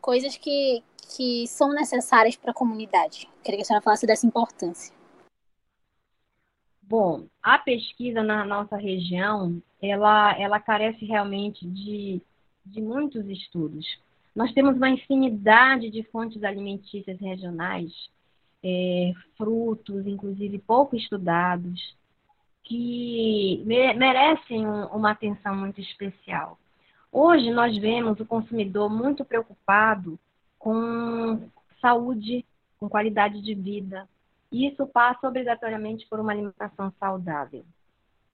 coisas 0.00 0.36
que, 0.36 0.82
que 1.16 1.46
são 1.46 1.72
necessárias 1.72 2.36
para 2.36 2.50
a 2.50 2.54
comunidade. 2.54 3.30
Queria 3.42 3.58
que 3.58 3.62
a 3.62 3.66
senhora 3.66 3.82
falasse 3.82 4.06
dessa 4.06 4.26
importância. 4.26 4.97
Bom, 6.88 7.26
a 7.42 7.58
pesquisa 7.58 8.22
na 8.22 8.46
nossa 8.46 8.74
região, 8.78 9.60
ela, 9.82 10.34
ela 10.40 10.58
carece 10.58 11.04
realmente 11.04 11.66
de, 11.66 12.18
de 12.64 12.80
muitos 12.80 13.26
estudos. 13.28 13.86
Nós 14.34 14.54
temos 14.54 14.74
uma 14.74 14.88
infinidade 14.88 15.90
de 15.90 16.02
fontes 16.04 16.42
alimentícias 16.42 17.20
regionais, 17.20 17.92
é, 18.64 19.12
frutos, 19.36 20.06
inclusive 20.06 20.58
pouco 20.60 20.96
estudados, 20.96 21.94
que 22.64 23.62
merecem 23.66 24.66
uma 24.66 25.10
atenção 25.10 25.54
muito 25.54 25.82
especial. 25.82 26.58
Hoje 27.12 27.50
nós 27.50 27.76
vemos 27.76 28.18
o 28.18 28.24
consumidor 28.24 28.88
muito 28.88 29.26
preocupado 29.26 30.18
com 30.58 31.50
saúde, 31.82 32.46
com 32.80 32.88
qualidade 32.88 33.42
de 33.42 33.54
vida, 33.54 34.08
isso 34.50 34.86
passa 34.86 35.28
obrigatoriamente 35.28 36.06
por 36.08 36.20
uma 36.20 36.32
alimentação 36.32 36.92
saudável. 36.98 37.64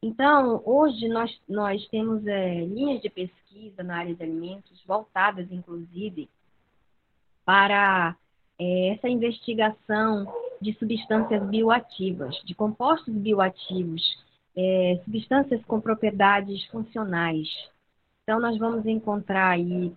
Então, 0.03 0.63
hoje 0.65 1.09
nós, 1.09 1.41
nós 1.49 1.87
temos 1.89 2.27
é, 2.27 2.61
linhas 2.61 3.01
de 3.01 3.09
pesquisa 3.09 3.83
na 3.83 3.97
área 3.97 4.15
de 4.15 4.23
alimentos, 4.23 4.83
voltadas, 4.87 5.51
inclusive, 5.51 6.29
para 7.45 8.15
é, 8.59 8.89
essa 8.91 9.09
investigação 9.09 10.27
de 10.61 10.75
substâncias 10.75 11.43
bioativas, 11.49 12.35
de 12.45 12.55
compostos 12.55 13.15
bioativos, 13.15 14.03
é, 14.57 15.01
substâncias 15.05 15.65
com 15.65 15.81
propriedades 15.81 16.65
funcionais. 16.67 17.49
Então, 18.23 18.39
nós 18.39 18.59
vamos 18.59 18.87
encontrar 18.87 19.51
aí 19.51 19.93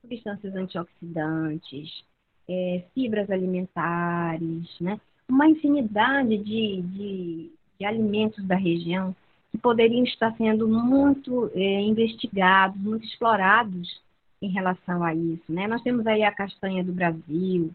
substâncias 0.00 0.54
antioxidantes, 0.56 2.04
é, 2.48 2.84
fibras 2.94 3.30
alimentares, 3.30 4.68
né? 4.80 5.00
Uma 5.30 5.48
infinidade 5.48 6.36
de, 6.38 6.82
de, 6.82 7.50
de, 7.78 7.84
alimentos 7.84 8.44
da 8.46 8.56
região 8.56 9.14
que 9.50 9.58
poderiam 9.58 10.04
estar 10.04 10.34
sendo 10.36 10.68
muito 10.68 11.50
é, 11.54 11.80
investigados, 11.80 12.80
muito 12.80 13.04
explorados 13.04 14.00
em 14.40 14.48
relação 14.48 15.02
a 15.02 15.14
isso. 15.14 15.44
Né? 15.48 15.66
Nós 15.66 15.82
temos 15.82 16.06
aí 16.06 16.22
a 16.22 16.32
castanha 16.32 16.84
do 16.84 16.92
Brasil, 16.92 17.70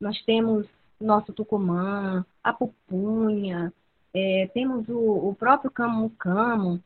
nós 0.00 0.20
temos 0.22 0.66
nosso 1.00 1.32
tucumã, 1.32 2.24
a 2.42 2.52
pupunha, 2.52 3.72
é, 4.14 4.50
temos 4.52 4.88
o, 4.88 5.28
o 5.28 5.34
próprio 5.34 5.70
camu-camu, 5.70 6.80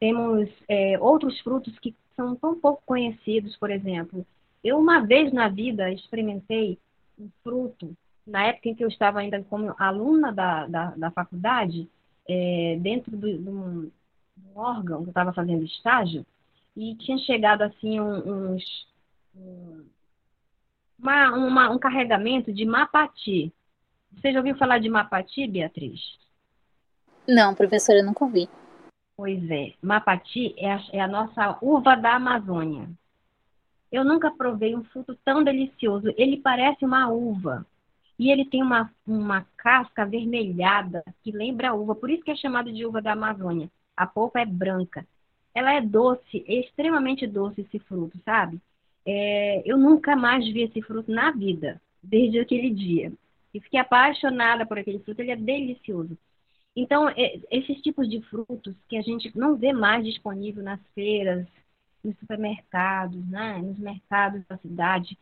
temos 0.00 0.48
é, 0.68 0.98
outros 0.98 1.38
frutos 1.40 1.78
que 1.78 1.94
são 2.14 2.34
tão 2.36 2.58
pouco 2.58 2.82
conhecidos, 2.86 3.56
por 3.56 3.70
exemplo. 3.70 4.24
Eu, 4.62 4.78
uma 4.78 5.00
vez 5.00 5.32
na 5.32 5.48
vida, 5.48 5.92
experimentei 5.92 6.78
um 7.18 7.28
fruto 7.42 7.94
na 8.28 8.44
época 8.44 8.68
em 8.68 8.74
que 8.74 8.84
eu 8.84 8.88
estava 8.88 9.20
ainda 9.20 9.42
como 9.44 9.74
aluna 9.78 10.32
da, 10.32 10.66
da, 10.66 10.90
da 10.90 11.10
faculdade, 11.10 11.88
é, 12.28 12.78
dentro 12.80 13.16
de, 13.16 13.38
de, 13.38 13.48
um, 13.48 13.90
um, 14.38 14.58
órgão 14.58 14.98
que 14.98 15.08
eu 15.08 15.10
estava 15.10 15.32
fazendo 15.32 15.64
estágio, 15.64 16.24
e 16.76 16.94
tinha 16.96 17.18
chegado 17.18 17.62
assim 17.62 17.98
uns, 17.98 18.86
um, 19.34 19.84
uma, 20.98 21.30
uma, 21.30 21.70
um 21.70 21.78
carregamento 21.78 22.52
de 22.52 22.64
mapati. 22.64 23.52
Você 24.12 24.32
já 24.32 24.38
ouviu 24.38 24.56
falar 24.56 24.78
de 24.78 24.88
mapati, 24.88 25.46
Beatriz? 25.46 26.00
Não, 27.26 27.54
professora, 27.54 27.98
eu 27.98 28.04
nunca 28.04 28.24
ouvi. 28.24 28.48
Pois 29.16 29.50
é, 29.50 29.72
mapati 29.82 30.54
é 30.56 30.72
a, 30.72 30.80
é 30.92 31.00
a 31.00 31.08
nossa 31.08 31.58
uva 31.60 31.96
da 31.96 32.14
Amazônia. 32.14 32.88
Eu 33.90 34.04
nunca 34.04 34.30
provei 34.30 34.76
um 34.76 34.84
fruto 34.84 35.18
tão 35.24 35.42
delicioso. 35.42 36.12
Ele 36.16 36.36
parece 36.36 36.84
uma 36.84 37.08
uva. 37.08 37.66
E 38.18 38.30
ele 38.30 38.44
tem 38.44 38.62
uma, 38.62 38.92
uma 39.06 39.46
casca 39.56 40.02
avermelhada 40.02 41.04
que 41.22 41.30
lembra 41.30 41.70
a 41.70 41.74
uva. 41.74 41.94
Por 41.94 42.10
isso 42.10 42.24
que 42.24 42.30
é 42.30 42.36
chamado 42.36 42.72
de 42.72 42.84
uva 42.84 43.00
da 43.00 43.12
Amazônia. 43.12 43.70
A 43.96 44.06
polpa 44.06 44.40
é 44.40 44.46
branca. 44.46 45.06
Ela 45.54 45.74
é 45.74 45.80
doce, 45.80 46.44
é 46.46 46.54
extremamente 46.60 47.26
doce 47.26 47.60
esse 47.60 47.78
fruto, 47.78 48.18
sabe? 48.24 48.60
É, 49.06 49.62
eu 49.64 49.78
nunca 49.78 50.14
mais 50.14 50.44
vi 50.46 50.62
esse 50.62 50.82
fruto 50.82 51.10
na 51.10 51.30
vida, 51.30 51.80
desde 52.02 52.38
aquele 52.38 52.70
dia. 52.70 53.12
E 53.54 53.60
fiquei 53.60 53.80
apaixonada 53.80 54.66
por 54.66 54.78
aquele 54.78 54.98
fruto, 54.98 55.20
ele 55.20 55.30
é 55.30 55.36
delicioso. 55.36 56.16
Então, 56.76 57.08
é, 57.08 57.40
esses 57.50 57.80
tipos 57.82 58.08
de 58.08 58.20
frutos 58.22 58.74
que 58.88 58.96
a 58.96 59.02
gente 59.02 59.36
não 59.36 59.56
vê 59.56 59.72
mais 59.72 60.04
disponível 60.04 60.62
nas 60.62 60.80
feiras, 60.94 61.46
nos 62.04 62.16
supermercados, 62.18 63.24
né, 63.28 63.58
nos 63.58 63.78
mercados 63.78 64.44
da 64.46 64.56
cidade, 64.58 65.18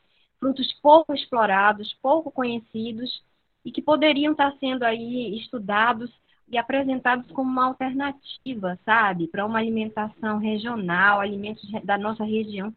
frutos 0.47 0.73
pouco 0.81 1.13
explorados, 1.13 1.93
pouco 2.01 2.31
conhecidos 2.31 3.21
e 3.65 3.73
que 3.73 3.83
poderiam 3.83 4.31
estar 4.31 4.57
sendo 4.61 4.85
aí 4.85 5.37
estudados 5.37 6.09
e 6.49 6.57
apresentados 6.57 7.29
como 7.33 7.51
uma 7.51 7.67
alternativa, 7.67 8.79
sabe, 8.85 9.27
para 9.27 9.45
uma 9.45 9.59
alimentação 9.59 10.39
regional, 10.39 11.19
alimentos 11.19 11.69
da 11.83 11.99
nossa 11.99 12.23
região, 12.23 12.73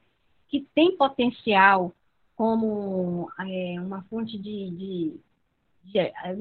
que 0.48 0.68
tem 0.74 0.98
potencial 0.98 1.94
como 2.36 3.30
é, 3.40 3.76
uma 3.80 4.02
fonte 4.10 4.36
de, 4.36 4.72
de, 4.72 5.20
de, 5.84 6.00
é, 6.00 6.36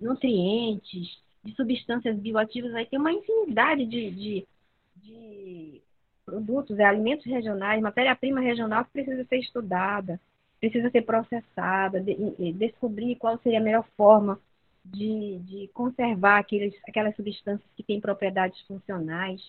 nutrientes, 0.00 1.20
de 1.44 1.54
substâncias 1.56 2.16
bioativas, 2.16 2.74
aí 2.74 2.86
tem 2.86 2.98
uma 2.98 3.12
infinidade 3.12 3.84
de, 3.84 4.10
de, 4.12 4.48
de 4.96 5.82
produtos, 6.24 6.78
é, 6.78 6.84
alimentos 6.86 7.26
regionais, 7.26 7.82
matéria-prima 7.82 8.40
regional 8.40 8.82
que 8.86 8.92
precisa 8.92 9.22
ser 9.26 9.40
estudada, 9.40 10.18
precisa 10.60 10.90
ser 10.90 11.02
processada, 11.02 12.00
de, 12.00 12.52
descobrir 12.52 13.16
qual 13.16 13.38
seria 13.38 13.58
a 13.58 13.62
melhor 13.62 13.84
forma 13.96 14.38
de, 14.84 15.38
de 15.40 15.68
conservar 15.72 16.38
aqueles, 16.38 16.74
aquelas 16.86 17.16
substâncias 17.16 17.68
que 17.74 17.82
têm 17.82 18.00
propriedades 18.00 18.60
funcionais. 18.62 19.40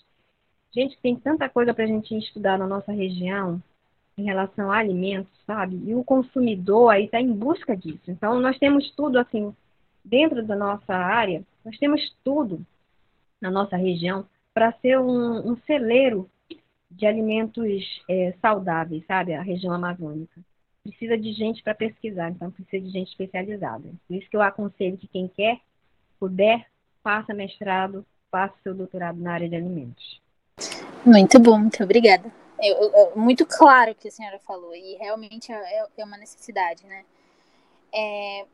Gente, 0.73 0.97
tem 1.01 1.15
tanta 1.17 1.49
coisa 1.49 1.73
para 1.73 1.83
a 1.83 1.87
gente 1.87 2.17
estudar 2.17 2.57
na 2.57 2.65
nossa 2.65 2.93
região 2.93 3.61
em 4.17 4.23
relação 4.23 4.71
a 4.71 4.77
alimentos, 4.77 5.31
sabe? 5.45 5.81
E 5.85 5.93
o 5.93 6.03
consumidor 6.03 6.93
aí 6.93 7.05
está 7.05 7.19
em 7.19 7.31
busca 7.31 7.75
disso. 7.75 8.09
Então, 8.09 8.39
nós 8.39 8.57
temos 8.57 8.89
tudo, 8.91 9.19
assim, 9.19 9.53
dentro 10.03 10.45
da 10.45 10.55
nossa 10.55 10.93
área, 10.93 11.43
nós 11.63 11.77
temos 11.77 12.15
tudo 12.23 12.65
na 13.41 13.51
nossa 13.51 13.75
região 13.75 14.25
para 14.53 14.71
ser 14.73 14.99
um, 14.99 15.51
um, 15.51 15.57
celeiro 15.65 16.29
de 16.89 17.05
alimentos 17.05 18.03
é, 18.09 18.33
saudáveis, 18.41 19.05
sabe? 19.05 19.33
A 19.33 19.41
região 19.41 19.73
amazônica 19.73 20.41
precisa 20.83 21.17
de 21.17 21.31
gente 21.33 21.63
para 21.63 21.75
pesquisar, 21.75 22.29
então 22.29 22.51
precisa 22.51 22.83
de 22.83 22.91
gente 22.91 23.09
especializada. 23.09 23.89
Por 24.07 24.15
isso 24.15 24.29
que 24.29 24.35
eu 24.35 24.41
aconselho 24.41 24.97
que 24.97 25.07
quem 25.07 25.27
quer, 25.27 25.59
puder, 26.19 26.67
faça 27.03 27.33
mestrado, 27.33 28.05
faça 28.29 28.53
seu 28.63 28.73
doutorado 28.73 29.19
na 29.19 29.33
área 29.33 29.49
de 29.49 29.55
alimentos. 29.55 30.21
Muito 31.05 31.39
bom, 31.39 31.59
muito 31.59 31.83
obrigada. 31.83 32.31
É, 32.59 33.15
muito 33.15 33.45
claro 33.45 33.91
o 33.91 33.95
que 33.95 34.07
a 34.07 34.11
senhora 34.11 34.39
falou, 34.39 34.75
e 34.75 34.95
realmente 34.95 35.51
é, 35.51 35.87
é 35.97 36.05
uma 36.05 36.17
necessidade, 36.17 36.85
né? 36.85 37.03
É, 37.93 38.45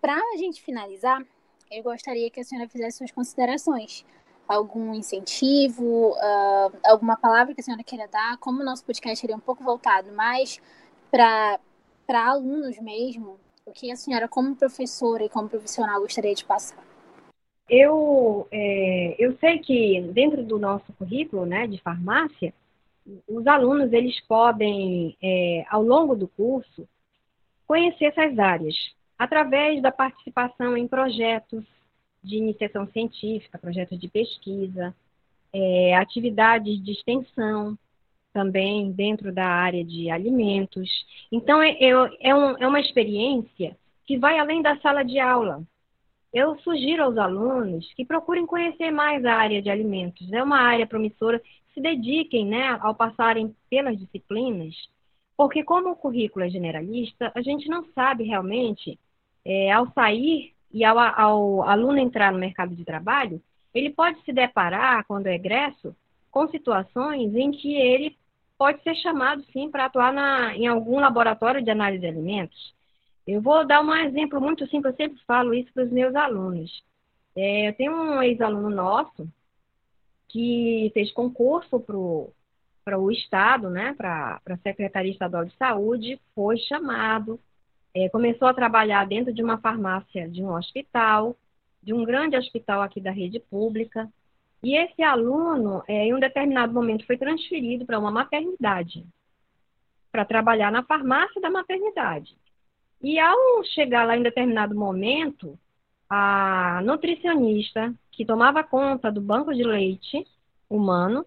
para 0.00 0.16
a 0.16 0.36
gente 0.36 0.62
finalizar, 0.62 1.22
eu 1.70 1.82
gostaria 1.82 2.30
que 2.30 2.40
a 2.40 2.44
senhora 2.44 2.68
fizesse 2.68 2.98
suas 2.98 3.10
considerações. 3.10 4.04
Algum 4.46 4.94
incentivo, 4.94 6.10
uh, 6.10 6.78
alguma 6.84 7.16
palavra 7.16 7.54
que 7.54 7.62
a 7.62 7.64
senhora 7.64 7.82
queira 7.82 8.06
dar, 8.06 8.36
como 8.36 8.60
o 8.60 8.64
nosso 8.64 8.84
podcast 8.84 9.30
é 9.30 9.34
um 9.34 9.40
pouco 9.40 9.64
voltado 9.64 10.12
mais 10.12 10.60
para 11.14 12.28
alunos 12.28 12.76
mesmo, 12.80 13.38
o 13.64 13.70
que 13.70 13.92
a 13.92 13.96
senhora, 13.96 14.26
como 14.26 14.56
professora 14.56 15.24
e 15.24 15.28
como 15.28 15.48
profissional, 15.48 16.00
gostaria 16.00 16.34
de 16.34 16.44
passar? 16.44 16.82
Eu, 17.70 18.48
é, 18.50 19.14
eu 19.16 19.36
sei 19.38 19.60
que 19.60 20.00
dentro 20.12 20.42
do 20.42 20.58
nosso 20.58 20.92
currículo 20.94 21.46
né, 21.46 21.68
de 21.68 21.80
farmácia, 21.80 22.52
os 23.28 23.46
alunos 23.46 23.92
eles 23.92 24.20
podem, 24.22 25.16
é, 25.22 25.64
ao 25.68 25.84
longo 25.84 26.16
do 26.16 26.26
curso, 26.26 26.86
conhecer 27.66 28.06
essas 28.06 28.36
áreas 28.38 28.74
através 29.16 29.80
da 29.80 29.92
participação 29.92 30.76
em 30.76 30.88
projetos 30.88 31.64
de 32.22 32.36
iniciação 32.36 32.86
científica, 32.88 33.58
projetos 33.58 34.00
de 34.00 34.08
pesquisa, 34.08 34.94
é, 35.52 35.94
atividades 35.94 36.82
de 36.82 36.92
extensão, 36.92 37.78
também 38.34 38.90
dentro 38.90 39.32
da 39.32 39.46
área 39.46 39.84
de 39.84 40.10
alimentos. 40.10 40.90
Então, 41.30 41.62
é, 41.62 41.78
é, 41.80 42.34
um, 42.34 42.56
é 42.58 42.66
uma 42.66 42.80
experiência 42.80 43.76
que 44.04 44.18
vai 44.18 44.38
além 44.38 44.60
da 44.60 44.76
sala 44.80 45.04
de 45.04 45.18
aula. 45.20 45.62
Eu 46.32 46.58
sugiro 46.58 47.04
aos 47.04 47.16
alunos 47.16 47.90
que 47.94 48.04
procurem 48.04 48.44
conhecer 48.44 48.90
mais 48.90 49.24
a 49.24 49.34
área 49.34 49.62
de 49.62 49.70
alimentos. 49.70 50.30
É 50.32 50.42
uma 50.42 50.58
área 50.58 50.86
promissora, 50.86 51.40
se 51.72 51.80
dediquem 51.80 52.44
né, 52.44 52.76
ao 52.82 52.94
passarem 52.94 53.54
pelas 53.70 53.96
disciplinas, 53.96 54.74
porque 55.36 55.62
como 55.62 55.90
o 55.90 55.96
currículo 55.96 56.44
é 56.44 56.50
generalista, 56.50 57.30
a 57.34 57.40
gente 57.40 57.68
não 57.68 57.84
sabe 57.94 58.24
realmente, 58.24 58.98
é, 59.44 59.70
ao 59.70 59.90
sair 59.92 60.52
e 60.72 60.84
ao, 60.84 60.98
ao 60.98 61.62
aluno 61.62 61.98
entrar 61.98 62.32
no 62.32 62.38
mercado 62.38 62.74
de 62.74 62.84
trabalho, 62.84 63.40
ele 63.72 63.90
pode 63.90 64.20
se 64.22 64.32
deparar, 64.32 65.04
quando 65.06 65.28
é 65.28 65.34
egresso, 65.34 65.94
com 66.30 66.48
situações 66.48 67.34
em 67.34 67.52
que 67.52 67.74
ele 67.74 68.16
pode 68.58 68.82
ser 68.82 68.94
chamado 68.96 69.42
sim 69.52 69.70
para 69.70 69.86
atuar 69.86 70.12
na, 70.12 70.56
em 70.56 70.66
algum 70.66 71.00
laboratório 71.00 71.62
de 71.62 71.70
análise 71.70 72.00
de 72.00 72.06
alimentos. 72.06 72.74
Eu 73.26 73.40
vou 73.40 73.66
dar 73.66 73.80
um 73.80 73.94
exemplo 73.94 74.40
muito 74.40 74.66
simples, 74.68 74.92
eu 74.92 75.06
sempre 75.06 75.22
falo 75.26 75.54
isso 75.54 75.72
para 75.72 75.84
os 75.84 75.90
meus 75.90 76.14
alunos. 76.14 76.82
É, 77.36 77.68
eu 77.68 77.74
tenho 77.74 77.92
um 77.92 78.22
ex-aluno 78.22 78.70
nosso 78.70 79.28
que 80.28 80.90
fez 80.94 81.12
concurso 81.12 81.80
para 82.84 82.98
o 82.98 83.10
Estado, 83.10 83.70
né, 83.70 83.94
para 83.94 84.40
a 84.46 84.56
Secretaria 84.58 85.12
Estadual 85.12 85.44
de 85.44 85.56
Saúde, 85.56 86.20
foi 86.34 86.58
chamado, 86.58 87.40
é, 87.94 88.08
começou 88.08 88.48
a 88.48 88.54
trabalhar 88.54 89.06
dentro 89.06 89.32
de 89.32 89.42
uma 89.42 89.58
farmácia 89.58 90.28
de 90.28 90.42
um 90.42 90.52
hospital, 90.52 91.36
de 91.82 91.92
um 91.92 92.04
grande 92.04 92.36
hospital 92.36 92.82
aqui 92.82 93.00
da 93.00 93.10
rede 93.10 93.38
pública, 93.38 94.10
e 94.64 94.76
esse 94.76 95.02
aluno, 95.02 95.82
é, 95.86 96.06
em 96.06 96.14
um 96.14 96.18
determinado 96.18 96.72
momento, 96.72 97.06
foi 97.06 97.18
transferido 97.18 97.84
para 97.84 97.98
uma 97.98 98.10
maternidade, 98.10 99.04
para 100.10 100.24
trabalhar 100.24 100.72
na 100.72 100.82
farmácia 100.82 101.40
da 101.40 101.50
maternidade. 101.50 102.34
E 103.02 103.18
ao 103.18 103.62
chegar 103.74 104.06
lá 104.06 104.16
em 104.16 104.22
determinado 104.22 104.74
momento, 104.74 105.58
a 106.08 106.80
nutricionista 106.82 107.94
que 108.10 108.24
tomava 108.24 108.64
conta 108.64 109.12
do 109.12 109.20
banco 109.20 109.52
de 109.52 109.62
leite 109.62 110.26
humano 110.70 111.26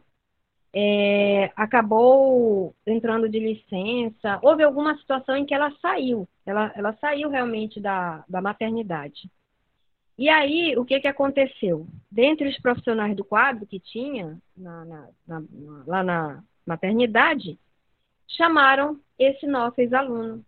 é, 0.74 1.52
acabou 1.56 2.76
entrando 2.86 3.30
de 3.30 3.40
licença. 3.40 4.40
Houve 4.42 4.64
alguma 4.64 4.98
situação 4.98 5.36
em 5.36 5.46
que 5.46 5.54
ela 5.54 5.72
saiu, 5.82 6.28
ela, 6.46 6.72
ela 6.76 6.94
saiu 6.94 7.30
realmente 7.30 7.80
da, 7.80 8.24
da 8.28 8.42
maternidade. 8.42 9.30
E 10.18 10.30
aí, 10.30 10.76
o 10.78 10.84
que, 10.84 11.00
que 11.00 11.08
aconteceu? 11.08 11.86
Dentre 12.12 12.48
os 12.48 12.60
profissionais 12.60 13.16
do 13.16 13.24
quadro 13.24 13.68
que 13.68 13.80
tinha 13.80 14.38
na, 14.56 14.84
na, 14.86 15.10
na, 15.28 15.44
lá 15.86 16.04
na 16.04 16.44
maternidade, 16.66 17.60
chamaram 18.28 19.00
esse 19.18 19.46
nosso 19.46 19.80
ex-aluno 19.80 20.44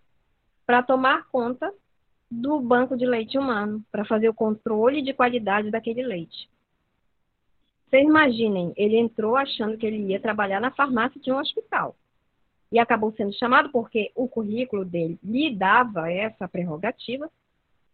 para 0.65 0.81
tomar 0.81 1.27
conta 1.29 1.71
do 2.29 2.59
banco 2.59 2.97
de 2.97 3.05
leite 3.05 3.37
humano, 3.37 3.83
para 3.91 4.05
fazer 4.05 4.29
o 4.29 4.33
controle 4.33 5.01
de 5.01 5.13
qualidade 5.13 5.71
daquele 5.71 6.03
leite. 6.03 6.49
Vocês 7.89 8.03
imaginem, 8.03 8.71
ele 8.75 8.97
entrou 8.97 9.35
achando 9.35 9.77
que 9.77 9.85
ele 9.85 9.97
ia 10.11 10.19
trabalhar 10.19 10.59
na 10.59 10.69
farmácia 10.69 11.19
de 11.19 11.31
um 11.31 11.39
hospital. 11.39 11.95
E 12.71 12.77
acabou 12.77 13.11
sendo 13.13 13.33
chamado 13.33 13.71
porque 13.71 14.11
o 14.13 14.27
currículo 14.27 14.85
dele 14.85 15.17
lhe 15.23 15.55
dava 15.55 16.11
essa 16.11 16.47
prerrogativa, 16.47 17.31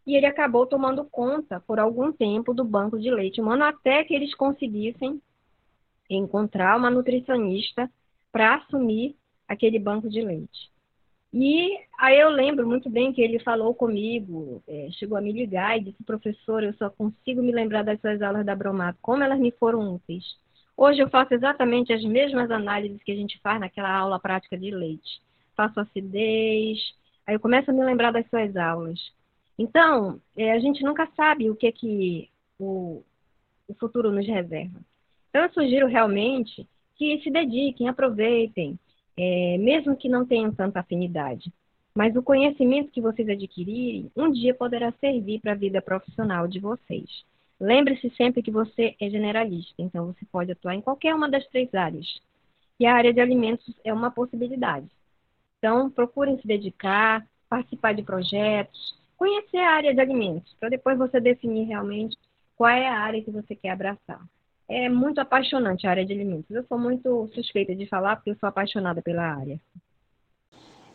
e 0.05 0.15
ele 0.15 0.25
acabou 0.25 0.65
tomando 0.65 1.03
conta 1.05 1.59
por 1.61 1.79
algum 1.79 2.11
tempo 2.11 2.53
do 2.53 2.63
banco 2.63 2.99
de 2.99 3.09
leite 3.09 3.41
humano 3.41 3.63
até 3.63 4.03
que 4.03 4.13
eles 4.13 4.33
conseguissem 4.35 5.21
encontrar 6.09 6.77
uma 6.77 6.91
nutricionista 6.91 7.89
para 8.31 8.55
assumir 8.55 9.15
aquele 9.47 9.79
banco 9.79 10.09
de 10.09 10.21
leite. 10.21 10.69
E 11.33 11.77
aí 11.97 12.17
eu 12.19 12.29
lembro 12.29 12.67
muito 12.67 12.89
bem 12.89 13.11
que 13.11 13.21
ele 13.21 13.39
falou 13.39 13.73
comigo, 13.73 14.63
é, 14.67 14.87
chegou 14.91 15.17
a 15.17 15.21
me 15.21 15.33
ligar 15.33 15.77
e 15.77 15.83
disse, 15.83 16.01
professor, 16.03 16.63
eu 16.63 16.73
só 16.75 16.89
consigo 16.89 17.41
me 17.41 17.51
lembrar 17.51 17.83
das 17.83 17.99
suas 17.99 18.21
aulas 18.21 18.45
da 18.45 18.55
Bromato, 18.55 18.97
como 19.01 19.23
elas 19.23 19.39
me 19.39 19.51
foram 19.51 19.95
úteis. 19.95 20.23
Hoje 20.77 21.01
eu 21.01 21.09
faço 21.09 21.33
exatamente 21.33 21.91
as 21.91 22.03
mesmas 22.03 22.49
análises 22.51 23.01
que 23.03 23.11
a 23.11 23.15
gente 23.15 23.39
faz 23.39 23.59
naquela 23.59 23.91
aula 23.91 24.19
prática 24.19 24.57
de 24.57 24.71
leite. 24.71 25.21
Faço 25.55 25.79
acidez, 25.79 26.79
aí 27.25 27.35
eu 27.35 27.39
começo 27.39 27.69
a 27.69 27.73
me 27.73 27.83
lembrar 27.83 28.11
das 28.11 28.29
suas 28.29 28.55
aulas. 28.55 28.99
Então, 29.57 30.19
é, 30.35 30.51
a 30.51 30.59
gente 30.59 30.83
nunca 30.83 31.07
sabe 31.15 31.49
o 31.49 31.55
que, 31.55 31.71
que 31.71 32.29
o, 32.59 33.03
o 33.67 33.73
futuro 33.75 34.11
nos 34.11 34.27
reserva. 34.27 34.79
Então, 35.29 35.43
eu 35.43 35.53
sugiro 35.53 35.87
realmente 35.87 36.67
que 36.95 37.19
se 37.21 37.29
dediquem, 37.29 37.87
aproveitem, 37.87 38.79
é, 39.17 39.57
mesmo 39.57 39.95
que 39.95 40.09
não 40.09 40.25
tenham 40.25 40.53
tanta 40.53 40.79
afinidade. 40.79 41.51
Mas 41.95 42.15
o 42.15 42.23
conhecimento 42.23 42.91
que 42.91 43.01
vocês 43.01 43.27
adquirirem, 43.29 44.11
um 44.15 44.29
dia 44.29 44.53
poderá 44.53 44.91
servir 44.99 45.39
para 45.39 45.53
a 45.53 45.55
vida 45.55 45.81
profissional 45.81 46.47
de 46.47 46.59
vocês. 46.59 47.23
Lembre-se 47.59 48.09
sempre 48.17 48.43
que 48.43 48.51
você 48.51 48.95
é 48.99 49.09
generalista, 49.09 49.75
então 49.77 50.07
você 50.07 50.25
pode 50.25 50.51
atuar 50.51 50.75
em 50.75 50.81
qualquer 50.81 51.15
uma 51.15 51.29
das 51.29 51.47
três 51.47 51.73
áreas. 51.73 52.19
E 52.77 52.85
a 52.85 52.93
área 52.93 53.13
de 53.13 53.21
alimentos 53.21 53.73
é 53.85 53.93
uma 53.93 54.11
possibilidade. 54.11 54.87
Então, 55.57 55.89
procurem 55.89 56.37
se 56.37 56.45
dedicar, 56.45 57.25
participar 57.47 57.93
de 57.93 58.03
projetos, 58.03 58.95
conhecer 59.17 59.58
a 59.58 59.71
área 59.71 59.93
de 59.93 60.01
alimentos, 60.01 60.56
para 60.60 60.69
depois 60.69 60.97
você 60.97 61.19
definir 61.19 61.65
realmente 61.65 62.17
qual 62.56 62.69
é 62.69 62.88
a 62.88 62.99
área 62.99 63.21
que 63.21 63.32
você 63.32 63.56
quer 63.56 63.71
abraçar. 63.71 64.21
É 64.67 64.89
muito 64.89 65.19
apaixonante 65.19 65.86
a 65.86 65.91
área 65.91 66.06
de 66.06 66.13
alimentos. 66.13 66.49
Eu 66.49 66.65
sou 66.67 66.78
muito 66.78 67.30
suspeita 67.34 67.75
de 67.75 67.86
falar 67.86 68.15
porque 68.15 68.32
eu 68.32 68.38
sou 68.39 68.49
apaixonada 68.49 69.01
pela 69.01 69.23
área. 69.23 69.60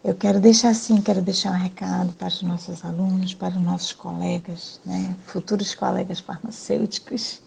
Eu 0.02 0.14
quero 0.14 0.40
deixar 0.40 0.70
assim, 0.70 1.00
quero 1.02 1.20
deixar 1.20 1.50
um 1.50 1.62
recado 1.62 2.12
para 2.14 2.28
os 2.28 2.42
nossos 2.42 2.84
alunos, 2.84 3.34
para 3.34 3.50
os 3.50 3.62
nossos 3.62 3.92
colegas, 3.92 4.80
né, 4.84 5.14
futuros 5.26 5.74
colegas 5.74 6.20
farmacêuticos. 6.20 7.42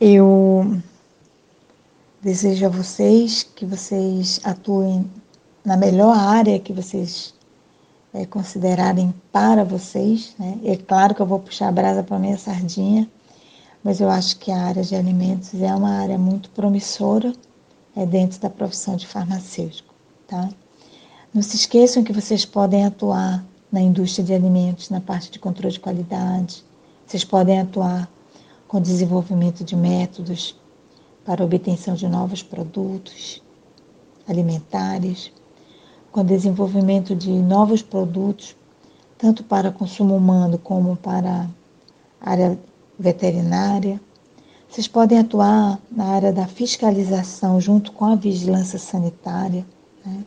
Eu 0.00 0.80
desejo 2.22 2.66
a 2.66 2.68
vocês 2.68 3.42
que 3.42 3.66
vocês 3.66 4.40
atuem 4.44 5.10
na 5.64 5.76
melhor 5.76 6.16
área 6.16 6.58
que 6.60 6.72
vocês 6.72 7.34
é, 8.18 8.26
considerarem 8.26 9.14
para 9.30 9.64
vocês. 9.64 10.34
Né? 10.38 10.58
É 10.64 10.76
claro 10.76 11.14
que 11.14 11.22
eu 11.22 11.26
vou 11.26 11.38
puxar 11.38 11.68
a 11.68 11.72
brasa 11.72 12.02
para 12.02 12.18
minha 12.18 12.36
sardinha, 12.36 13.08
mas 13.82 14.00
eu 14.00 14.10
acho 14.10 14.38
que 14.38 14.50
a 14.50 14.60
área 14.60 14.82
de 14.82 14.96
alimentos 14.96 15.54
é 15.54 15.72
uma 15.72 16.00
área 16.00 16.18
muito 16.18 16.50
promissora 16.50 17.32
é, 17.94 18.04
dentro 18.04 18.40
da 18.40 18.50
profissão 18.50 18.96
de 18.96 19.06
farmacêutico. 19.06 19.94
Tá? 20.26 20.48
Não 21.32 21.42
se 21.42 21.54
esqueçam 21.54 22.02
que 22.02 22.12
vocês 22.12 22.44
podem 22.44 22.84
atuar 22.84 23.44
na 23.70 23.80
indústria 23.80 24.24
de 24.24 24.34
alimentos, 24.34 24.90
na 24.90 25.00
parte 25.00 25.30
de 25.30 25.38
controle 25.38 25.72
de 25.72 25.80
qualidade. 25.80 26.64
Vocês 27.06 27.22
podem 27.22 27.60
atuar 27.60 28.10
com 28.66 28.80
desenvolvimento 28.80 29.62
de 29.62 29.76
métodos 29.76 30.56
para 31.24 31.44
obtenção 31.44 31.94
de 31.94 32.08
novos 32.08 32.42
produtos 32.42 33.40
alimentares, 34.26 35.30
com 36.18 36.24
desenvolvimento 36.24 37.14
de 37.14 37.30
novos 37.30 37.80
produtos, 37.80 38.56
tanto 39.16 39.44
para 39.44 39.70
consumo 39.70 40.16
humano 40.16 40.58
como 40.58 40.96
para 40.96 41.48
a 42.20 42.30
área 42.30 42.58
veterinária. 42.98 44.00
Vocês 44.68 44.88
podem 44.88 45.20
atuar 45.20 45.78
na 45.88 46.06
área 46.06 46.32
da 46.32 46.48
fiscalização 46.48 47.60
junto 47.60 47.92
com 47.92 48.04
a 48.04 48.16
vigilância 48.16 48.80
sanitária. 48.80 49.64
Né? 50.04 50.24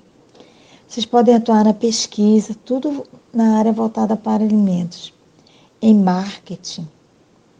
Vocês 0.87 1.05
podem 1.05 1.35
atuar 1.35 1.65
na 1.65 1.73
pesquisa, 1.73 2.55
tudo 2.63 3.05
na 3.33 3.57
área 3.57 3.73
voltada 3.73 4.15
para 4.15 4.45
alimentos, 4.45 5.13
em 5.81 5.93
marketing. 5.93 6.87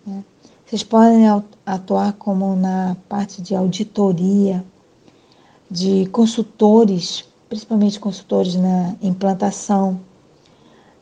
Né? 0.08 0.24
Vocês 0.66 0.84
podem 0.84 1.26
atuar 1.66 2.14
como 2.14 2.56
na 2.56 2.96
parte 3.10 3.42
de 3.42 3.54
auditoria, 3.54 4.64
de 5.70 6.06
consultores, 6.14 7.26
principalmente 7.52 8.00
consultores 8.00 8.56
na 8.56 8.96
implantação 9.02 10.00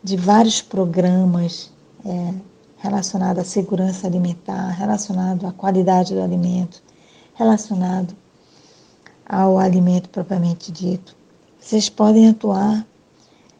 de 0.04 0.18
vários 0.18 0.64
programas 0.64 1.72
é, 2.04 2.34
relacionados 2.80 3.44
à 3.44 3.46
segurança 3.46 4.08
alimentar, 4.08 4.70
relacionado 4.70 5.46
à 5.46 5.52
qualidade 5.52 6.16
do 6.16 6.24
alimento, 6.24 6.82
relacionado 7.36 8.16
ao 9.28 9.60
alimento 9.60 10.10
propriamente 10.10 10.72
dito. 10.72 11.16
Vocês 11.60 11.88
podem 11.88 12.30
atuar 12.30 12.84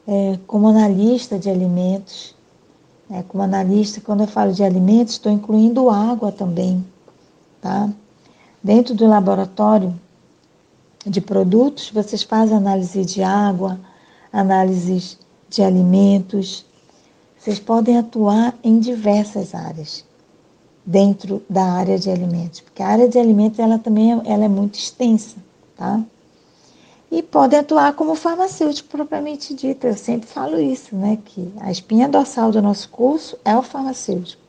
é, 0.08 0.40
como 0.48 0.68
analista 0.68 1.38
de 1.38 1.48
alimentos. 1.48 2.36
Né? 3.08 3.24
Como 3.28 3.44
analista, 3.44 4.02
quando 4.02 4.22
eu 4.22 4.28
falo 4.28 4.52
de 4.52 4.64
alimentos, 4.64 5.14
estou 5.14 5.32
incluindo 5.32 5.92
água 5.92 6.32
também. 6.32 6.84
Tá? 7.62 7.88
Dentro 8.64 8.96
do 8.96 9.06
laboratório 9.06 9.94
de 11.06 11.22
produtos, 11.22 11.90
vocês 11.92 12.24
fazem 12.24 12.58
análise 12.58 13.06
de 13.06 13.24
água, 13.24 13.80
análises 14.32 15.18
de 15.50 15.62
alimentos. 15.62 16.66
Vocês 17.38 17.60
podem 17.60 17.98
atuar 17.98 18.54
em 18.64 18.80
diversas 18.80 19.56
áreas 19.56 20.06
dentro 20.86 21.42
da 21.50 21.64
área 21.64 21.98
de 21.98 22.10
alimentos, 22.10 22.62
porque 22.62 22.82
a 22.82 22.88
área 22.88 23.08
de 23.08 23.20
alimentos 23.20 23.60
ela 23.60 23.78
também 23.78 24.14
é, 24.14 24.22
ela 24.26 24.46
é 24.46 24.50
muito 24.50 24.78
extensa, 24.78 25.38
tá? 25.76 26.04
e 27.12 27.24
podem 27.24 27.60
atuar 27.60 27.94
como 27.94 28.16
farmacêutico 28.16 28.90
propriamente 28.90 29.54
dito. 29.54 29.88
Eu 29.88 29.98
sempre 29.98 30.28
falo 30.30 30.60
isso, 30.60 30.96
né? 30.96 31.18
Que 31.26 31.52
a 31.60 31.72
espinha 31.72 32.08
dorsal 32.08 32.52
do 32.52 32.62
nosso 32.62 32.90
curso 32.90 33.38
é 33.44 33.56
o 33.56 33.64
farmacêutico. 33.64 34.42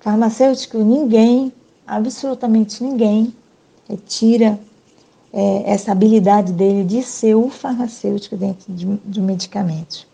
Farmacêutico, 0.00 0.78
ninguém, 0.78 1.52
absolutamente 1.86 2.82
ninguém, 2.82 3.34
é, 3.88 3.96
tira 3.96 4.58
é, 5.32 5.70
essa 5.70 5.92
habilidade 5.92 6.52
dele 6.52 6.84
de 6.84 7.02
ser 7.02 7.34
o 7.34 7.48
farmacêutico 7.48 8.36
dentro 8.36 8.72
de, 8.72 8.86
de 9.04 9.20
medicamentos. 9.20 10.06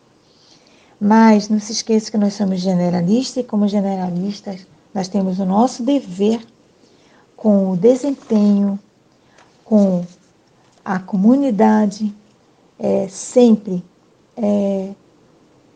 Mas 1.00 1.48
não 1.48 1.58
se 1.58 1.72
esqueça 1.72 2.10
que 2.10 2.18
nós 2.18 2.34
somos 2.34 2.60
generalistas 2.60 3.38
e, 3.38 3.46
como 3.46 3.68
generalistas, 3.68 4.66
nós 4.94 5.08
temos 5.08 5.38
o 5.38 5.44
nosso 5.44 5.82
dever 5.82 6.40
com 7.36 7.72
o 7.72 7.76
desempenho, 7.76 8.78
com 9.64 10.04
a 10.84 10.98
comunidade 10.98 12.14
é, 12.78 13.06
sempre 13.08 13.84
é, 14.36 14.90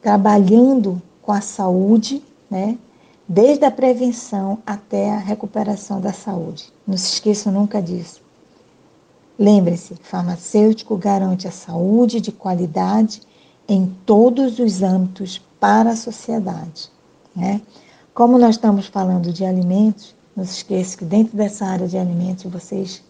trabalhando 0.01 1.01
com 1.21 1.33
a 1.33 1.41
saúde, 1.41 2.23
né? 2.51 2.79
desde 3.29 3.65
a 3.65 3.71
prevenção 3.71 4.59
até 4.67 5.11
a 5.11 5.19
recuperação 5.19 6.01
da 6.01 6.13
saúde. 6.13 6.73
Não 6.87 6.97
se 6.97 7.15
esqueçam 7.15 7.53
nunca 7.53 7.81
disso. 7.81 8.22
Lembre-se, 9.43 9.97
farmacêutico 9.97 10.97
garante 10.97 11.49
a 11.49 11.51
saúde 11.51 12.21
de 12.21 12.31
qualidade 12.31 13.21
em 13.69 13.93
todos 14.07 14.61
os 14.61 14.85
âmbitos 14.85 15.43
para 15.59 15.91
a 15.91 15.97
sociedade. 15.97 16.89
Né? 17.35 17.61
Como 18.15 18.39
nós 18.39 18.51
estamos 18.51 18.87
falando 18.87 19.33
de 19.33 19.45
alimentos, 19.45 20.15
não 20.37 20.45
se 20.45 20.59
esqueça 20.59 20.97
que 20.97 21.05
dentro 21.05 21.37
dessa 21.37 21.67
área 21.67 21.89
de 21.89 21.99
alimentos 21.99 22.45
vocês 22.45 23.03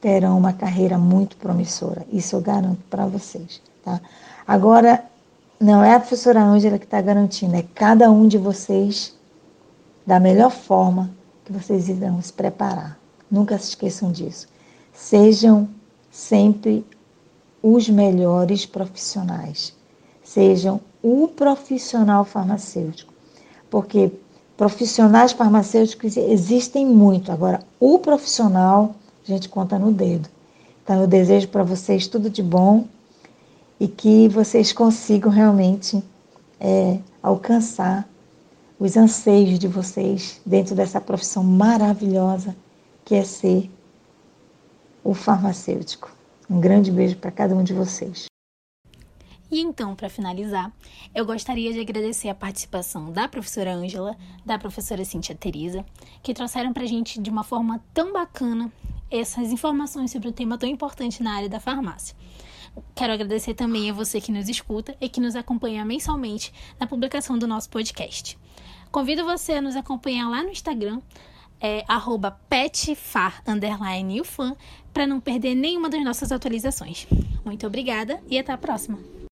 terão 0.00 0.36
uma 0.36 0.52
carreira 0.52 0.98
muito 0.98 1.36
promissora. 1.36 2.04
Isso 2.12 2.34
eu 2.34 2.40
garanto 2.40 2.80
para 2.90 3.06
vocês. 3.06 3.62
Tá? 3.84 4.00
Agora, 4.44 5.04
não 5.60 5.84
é 5.84 5.94
a 5.94 6.00
professora 6.00 6.42
Ângela 6.42 6.80
que 6.80 6.84
está 6.84 7.00
garantindo, 7.00 7.54
é 7.54 7.64
cada 7.76 8.10
um 8.10 8.26
de 8.26 8.38
vocês 8.38 9.14
da 10.04 10.18
melhor 10.18 10.50
forma 10.50 11.12
que 11.44 11.52
vocês 11.52 11.88
irão 11.88 12.20
se 12.20 12.32
preparar. 12.32 12.98
Nunca 13.30 13.56
se 13.56 13.68
esqueçam 13.68 14.10
disso. 14.10 14.52
Sejam 14.94 15.68
sempre 16.10 16.86
os 17.62 17.88
melhores 17.88 18.64
profissionais. 18.64 19.74
Sejam 20.22 20.80
o 21.02 21.28
profissional 21.28 22.24
farmacêutico. 22.24 23.12
Porque 23.68 24.10
profissionais 24.56 25.32
farmacêuticos 25.32 26.16
existem 26.16 26.86
muito. 26.86 27.32
Agora, 27.32 27.60
o 27.78 27.98
profissional 27.98 28.94
a 29.26 29.30
gente 29.32 29.48
conta 29.48 29.78
no 29.78 29.90
dedo. 29.90 30.28
Então, 30.82 31.00
eu 31.00 31.06
desejo 31.06 31.48
para 31.48 31.62
vocês 31.62 32.06
tudo 32.06 32.28
de 32.28 32.42
bom 32.42 32.86
e 33.80 33.88
que 33.88 34.28
vocês 34.28 34.72
consigam 34.72 35.30
realmente 35.30 36.02
é, 36.60 36.98
alcançar 37.22 38.08
os 38.78 38.96
anseios 38.96 39.58
de 39.58 39.66
vocês 39.66 40.40
dentro 40.44 40.74
dessa 40.74 41.00
profissão 41.00 41.42
maravilhosa 41.42 42.54
que 43.04 43.14
é 43.14 43.24
ser 43.24 43.70
o 45.04 45.12
farmacêutico. 45.12 46.10
Um 46.48 46.58
grande 46.58 46.90
beijo 46.90 47.16
para 47.16 47.30
cada 47.30 47.54
um 47.54 47.62
de 47.62 47.74
vocês. 47.74 48.26
E 49.50 49.60
então, 49.60 49.94
para 49.94 50.08
finalizar, 50.08 50.72
eu 51.14 51.24
gostaria 51.24 51.72
de 51.72 51.78
agradecer 51.78 52.28
a 52.28 52.34
participação 52.34 53.12
da 53.12 53.28
professora 53.28 53.72
Ângela, 53.72 54.16
da 54.44 54.58
professora 54.58 55.04
Cíntia 55.04 55.34
Teresa, 55.34 55.84
que 56.22 56.34
trouxeram 56.34 56.72
para 56.72 56.82
a 56.82 56.86
gente 56.86 57.20
de 57.20 57.30
uma 57.30 57.44
forma 57.44 57.80
tão 57.92 58.12
bacana 58.12 58.72
essas 59.10 59.52
informações 59.52 60.10
sobre 60.10 60.28
o 60.28 60.32
tema 60.32 60.58
tão 60.58 60.68
importante 60.68 61.22
na 61.22 61.36
área 61.36 61.48
da 61.48 61.60
farmácia. 61.60 62.16
Quero 62.94 63.12
agradecer 63.12 63.54
também 63.54 63.88
a 63.88 63.92
você 63.92 64.20
que 64.20 64.32
nos 64.32 64.48
escuta 64.48 64.96
e 65.00 65.08
que 65.08 65.20
nos 65.20 65.36
acompanha 65.36 65.84
mensalmente 65.84 66.52
na 66.80 66.86
publicação 66.86 67.38
do 67.38 67.46
nosso 67.46 67.70
podcast. 67.70 68.36
Convido 68.90 69.24
você 69.24 69.52
a 69.52 69.62
nos 69.62 69.76
acompanhar 69.76 70.28
lá 70.28 70.42
no 70.42 70.50
Instagram, 70.50 71.00
é, 71.60 71.84
para 74.94 75.06
não 75.06 75.20
perder 75.20 75.56
nenhuma 75.56 75.90
das 75.90 76.02
nossas 76.04 76.30
atualizações. 76.30 77.06
Muito 77.44 77.66
obrigada 77.66 78.20
e 78.30 78.38
até 78.38 78.52
a 78.52 78.56
próxima! 78.56 79.23